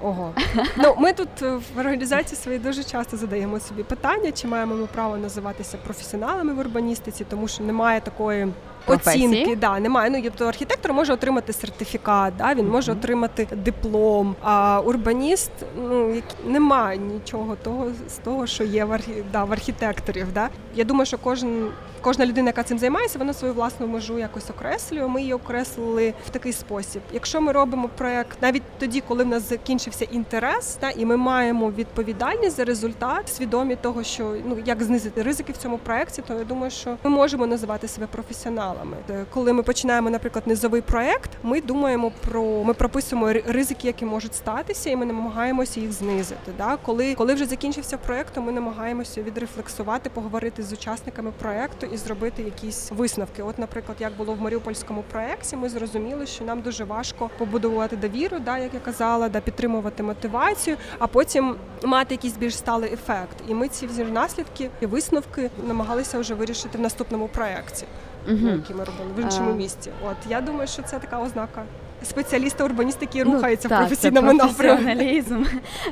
Ого. 0.04 0.34
Ну, 0.78 0.96
ми 1.00 1.14
тут 1.14 1.42
в 1.42 1.80
організації 1.80 2.38
своїй 2.38 2.60
дуже 2.60 2.84
часто 2.84 3.18
задаємо 3.18 3.60
собі 3.60 3.84
питання, 3.84 4.32
чи 4.32 4.48
маємо 4.48 4.76
ми 4.76 4.86
право 4.86 5.18
називатися 5.18 5.78
професіоналами 5.84 6.54
в 6.54 6.60
урбаністиці, 6.60 7.26
тому 7.30 7.48
що 7.48 7.64
немає 7.64 8.02
такої 8.02 8.48
Професії? 8.86 9.28
оцінки. 9.28 9.56
Да, 9.56 9.80
немає. 9.80 10.10
Ну 10.10 10.22
тобто 10.24 10.46
архітектор 10.46 10.94
може 10.94 11.14
отримати 11.14 11.54
сертифікат, 11.54 12.34
да, 12.38 12.54
він 12.54 12.70
може 12.70 12.92
отримати 12.92 13.48
диплом. 13.52 14.36
А 14.42 14.82
урбаніст, 14.86 15.52
ну 15.78 16.22
немає 16.46 16.98
нічого 16.98 17.56
того 17.56 17.88
з 18.10 18.14
того, 18.14 18.48
що 18.48 18.64
є 18.64 18.86
в 18.86 18.92
архі... 18.92 19.24
да, 19.32 19.44
в 19.44 19.52
архітекторів. 19.52 20.28
Да. 20.34 20.50
Я 20.76 20.84
думаю, 20.84 21.06
що 21.06 21.18
кожен. 21.18 21.68
Кожна 22.06 22.26
людина, 22.26 22.50
яка 22.50 22.64
цим 22.64 22.80
займається, 22.80 23.20
вона 23.20 23.34
свою 23.34 23.54
власну 23.54 23.88
межу 23.88 24.20
якось 24.20 24.50
окреслює. 24.50 25.08
Ми 25.08 25.22
її 25.22 25.34
окреслили 25.34 26.14
в 26.28 26.30
такий 26.30 26.54
спосіб. 26.54 27.02
Якщо 27.14 27.42
ми 27.42 27.52
робимо 27.52 27.90
проект 27.98 28.38
навіть 28.42 28.64
тоді, 28.80 29.02
коли 29.08 29.24
в 29.24 29.28
нас 29.28 29.50
закінчився 29.50 30.06
інтерес, 30.06 30.76
та 30.76 30.90
і 30.90 31.06
ми 31.06 31.18
маємо 31.18 31.72
відповідальність 31.72 32.58
за 32.58 32.64
результат, 32.64 33.30
свідомі 33.30 33.76
того, 33.76 34.04
що 34.04 34.36
ну 34.46 34.58
як 34.66 34.84
знизити 34.84 35.22
ризики 35.22 35.54
в 35.54 35.58
цьому 35.58 35.78
проекті, 35.78 36.22
то 36.28 36.34
я 36.34 36.44
думаю, 36.44 36.72
що 36.72 36.98
ми 37.04 37.10
можемо 37.10 37.48
називати 37.48 37.88
себе 37.88 38.08
професіоналами. 38.08 38.98
Е, 39.10 39.26
Коли 39.34 39.54
ми 39.54 39.64
починаємо, 39.64 40.10
наприклад, 40.10 40.48
низовий 40.48 40.82
проект, 40.82 41.30
ми 41.44 41.62
думаємо 41.62 42.12
про 42.30 42.64
ми 42.64 42.74
прописуємо 42.74 43.34
ризики, 43.34 43.88
які 43.88 44.06
можуть 44.06 44.36
статися, 44.36 44.90
і 44.90 44.96
ми 44.96 45.06
намагаємося 45.06 45.80
їх 45.80 45.92
знизити. 45.92 46.52
Да? 46.58 46.78
Коли, 46.86 47.16
коли 47.16 47.34
вже 47.34 47.46
закінчився 47.46 47.98
проект, 47.98 48.34
то 48.34 48.42
ми 48.42 48.52
намагаємося 48.52 49.22
відрефлексувати, 49.22 50.10
поговорити 50.10 50.64
з 50.64 50.74
учасниками 50.74 51.32
проекту 51.40 51.88
і 51.96 51.98
зробити 51.98 52.44
якісь 52.44 52.92
висновки. 52.92 53.44
От, 53.44 53.60
наприклад, 53.60 53.98
як 54.00 54.14
було 54.18 54.34
в 54.34 54.42
Маріупольському 54.42 55.04
проекті, 55.12 55.56
ми 55.56 55.70
зрозуміли, 55.70 56.26
що 56.26 56.44
нам 56.44 56.62
дуже 56.62 56.84
важко 56.84 57.30
побудувати 57.38 57.96
довіру, 57.96 58.40
да, 58.40 58.58
як 58.58 58.74
я 58.74 58.80
казала, 58.80 59.30
да, 59.30 59.40
підтримувати 59.40 60.04
мотивацію, 60.04 60.78
а 61.00 61.08
потім 61.08 61.56
мати 61.84 62.14
якийсь 62.14 62.38
більш 62.38 62.58
сталий 62.58 62.94
ефект. 62.94 63.38
І 63.48 63.54
ми 63.54 63.68
ці 63.68 63.88
наслідки 64.12 64.70
і 64.82 64.86
висновки 64.86 65.50
намагалися 65.68 66.20
вже 66.20 66.34
вирішити 66.34 66.78
в 66.78 66.82
наступному 66.82 67.28
проєкті, 67.28 67.86
угу. 68.28 68.48
який 68.48 68.76
ми 68.76 68.84
робили 68.84 69.10
в 69.18 69.20
іншому 69.20 69.52
А. 69.52 69.56
місті. 69.56 69.92
От 70.06 70.18
я 70.30 70.42
думаю, 70.42 70.68
що 70.68 70.82
це 70.82 71.00
така 71.00 71.22
ознака. 71.22 71.64
Спеціаліста 72.06 72.64
урбаністики 72.64 73.24
Ну, 73.26 73.42
так, 73.42 73.60
в 73.60 73.68
професійному 73.68 74.34
напрямку. 74.34 74.56
професіоналізм. 74.64 75.44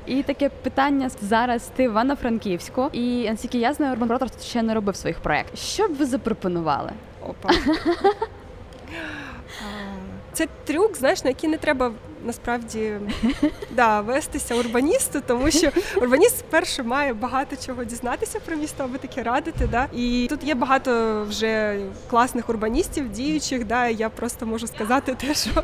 І 0.05 0.23
таке 0.23 0.49
питання 0.49 1.09
зараз. 1.21 1.69
Ти 1.75 1.83
в 1.83 1.91
Івано-Франківську, 1.91 2.89
і 2.93 3.29
наскільки 3.29 3.57
я 3.57 3.73
знаю, 3.73 3.91
Урбан 3.93 4.07
Бротер 4.07 4.29
ще 4.41 4.61
не 4.63 4.73
робив 4.73 4.95
своїх 4.95 5.19
проєктів. 5.19 5.57
Що 5.59 5.87
б 5.87 5.93
ви 5.95 6.05
запропонували? 6.05 6.91
Опа. 7.21 7.49
Це 10.33 10.47
трюк, 10.65 10.97
знаєш, 10.97 11.23
на 11.23 11.29
який 11.29 11.49
не 11.49 11.57
треба 11.57 11.91
насправді 12.25 12.93
да, 13.71 14.01
вестися 14.01 14.55
урбаністу, 14.55 15.21
тому 15.27 15.51
що 15.51 15.69
урбаніст 16.01 16.37
спершу 16.39 16.83
має 16.83 17.13
багато 17.13 17.55
чого 17.65 17.83
дізнатися 17.83 18.39
про 18.39 18.55
місто, 18.55 18.83
аби 18.83 18.97
таке 18.97 19.23
радити. 19.23 19.67
Да? 19.71 19.87
І 19.93 20.27
тут 20.29 20.43
є 20.43 20.55
багато 20.55 21.23
вже 21.29 21.79
класних 22.09 22.49
урбаністів, 22.49 23.09
діючих. 23.09 23.65
Да? 23.65 23.87
і 23.87 23.95
Я 23.95 24.09
просто 24.09 24.45
можу 24.45 24.67
сказати 24.67 25.15
те, 25.15 25.33
що. 25.33 25.63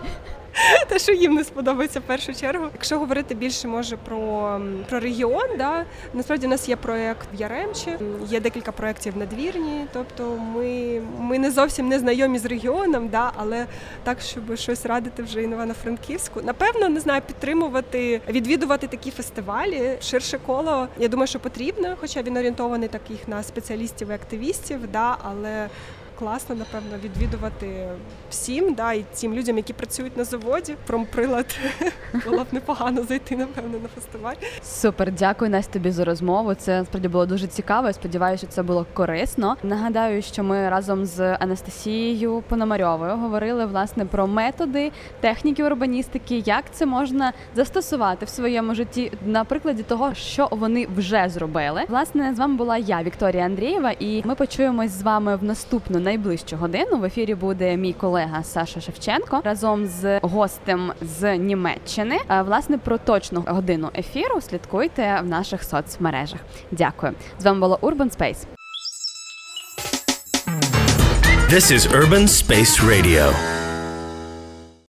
Те, 0.88 1.00
що 1.00 1.12
їм 1.12 1.34
не 1.34 1.44
сподобається 1.44 2.00
в 2.00 2.04
першу 2.04 2.36
чергу. 2.36 2.66
Якщо 2.74 3.00
говорити 3.00 3.36
більше 3.36 3.68
може 3.68 3.98
про, 3.98 4.62
про 4.90 5.00
регіон, 5.00 5.58
да, 5.58 5.86
насправді 6.14 6.48
у 6.48 6.50
нас 6.50 6.70
є 6.70 6.76
проєкт 6.76 7.28
в 7.34 7.42
Яремчі, 7.42 7.92
є 8.30 8.40
декілька 8.40 8.72
проєктів 8.72 9.18
на 9.18 9.26
двірні. 9.26 9.86
Тобто 9.94 10.38
ми, 10.56 11.02
ми 11.20 11.40
не 11.40 11.52
зовсім 11.52 11.88
не 11.88 12.00
знайомі 12.00 12.40
з 12.40 12.46
регіоном, 12.46 13.08
да, 13.08 13.32
але 13.36 13.66
так, 14.04 14.22
щоб 14.22 14.58
щось 14.58 14.86
радити 14.86 15.24
вже 15.24 15.44
Івано-Франківську. 15.44 16.42
Напевно, 16.42 16.90
не 16.90 17.00
знаю, 17.00 17.22
підтримувати, 17.28 18.22
відвідувати 18.30 18.88
такі 18.88 19.12
фестивалі, 19.12 19.98
ширше 20.02 20.40
коло. 20.46 20.88
Я 20.98 21.08
думаю, 21.08 21.28
що 21.28 21.40
потрібно, 21.40 21.96
хоча 22.00 22.22
він 22.22 22.38
орієнтований 22.38 22.90
таких 22.90 23.28
на 23.28 23.44
спеціалістів 23.44 24.10
і 24.10 24.14
активістів, 24.14 24.80
да, 24.92 25.18
але 25.24 25.70
класно, 26.19 26.55
напевно, 26.55 26.97
відвідувати 27.03 27.89
всім, 28.29 28.73
да, 28.73 28.93
і 28.93 29.05
тим 29.21 29.34
людям, 29.34 29.58
які 29.58 29.73
працюють 29.73 30.17
на 30.17 30.23
заводі. 30.23 30.75
Промприлад 30.88 31.60
було 32.25 32.43
б 32.43 32.47
непогано 32.51 33.03
зайти, 33.03 33.36
напевно, 33.36 33.79
на 33.79 33.88
фестиваль. 33.88 34.36
Супер, 34.63 35.12
дякую 35.12 35.51
Настя 35.51 35.73
тобі 35.73 35.91
за 35.91 36.05
розмову. 36.05 36.53
Це 36.53 36.86
справді 36.86 37.08
було 37.08 37.25
дуже 37.25 37.47
цікаво. 37.47 37.93
Сподіваюся, 37.93 38.45
що 38.45 38.53
це 38.53 38.63
було 38.63 38.86
корисно. 38.93 39.58
Нагадаю, 39.63 40.21
що 40.21 40.43
ми 40.43 40.69
разом 40.69 41.05
з 41.05 41.36
Анастасією 41.36 42.43
Пономарьовою 42.49 43.15
говорили 43.15 43.65
власне 43.65 44.05
про 44.05 44.27
методи 44.27 44.91
техніки 45.19 45.63
урбаністики, 45.63 46.43
як 46.45 46.63
це 46.71 46.86
можна 46.86 47.34
застосувати 47.55 48.25
в 48.25 48.29
своєму 48.29 48.75
житті 48.75 49.12
на 49.25 49.43
прикладі 49.43 49.84
того, 49.84 50.13
що 50.13 50.47
вони 50.51 50.88
вже 50.95 51.29
зробили. 51.29 51.84
Власне, 51.89 52.34
з 52.36 52.39
вами 52.39 52.55
була 52.55 52.77
я, 52.77 53.03
Вікторія 53.03 53.45
Андрієва, 53.45 53.91
і 53.91 54.21
ми 54.25 54.36
почуємось 54.36 54.91
з 54.91 55.01
вами 55.01 55.36
в 55.36 55.43
наступну 55.43 55.99
найближчу 56.10 56.58
годину. 56.58 56.98
В 56.98 57.06
ефірі 57.06 57.36
буде 57.36 57.78
мій 57.78 57.93
колега 57.93 58.43
Саша 58.43 58.82
Шевченко 58.82 59.41
разом 59.43 59.86
з 59.86 60.19
гостем 60.22 60.91
з 61.02 61.38
Німеччини. 61.38 62.17
Власне, 62.45 62.78
про 62.78 62.98
точну 62.98 63.43
годину 63.48 63.89
ефіру 63.95 64.41
слідкуйте 64.41 65.19
в 65.24 65.26
наших 65.26 65.63
соцмережах. 65.63 66.39
Дякую. 66.72 67.13
З 67.39 67.45
вами 67.45 67.60
було 67.60 67.80
Urban 67.82 68.17
Space. 68.17 68.45
This 71.50 71.72
is 71.72 71.84
Urban 72.02 72.26
Space 72.28 72.74
Radio. 72.91 73.34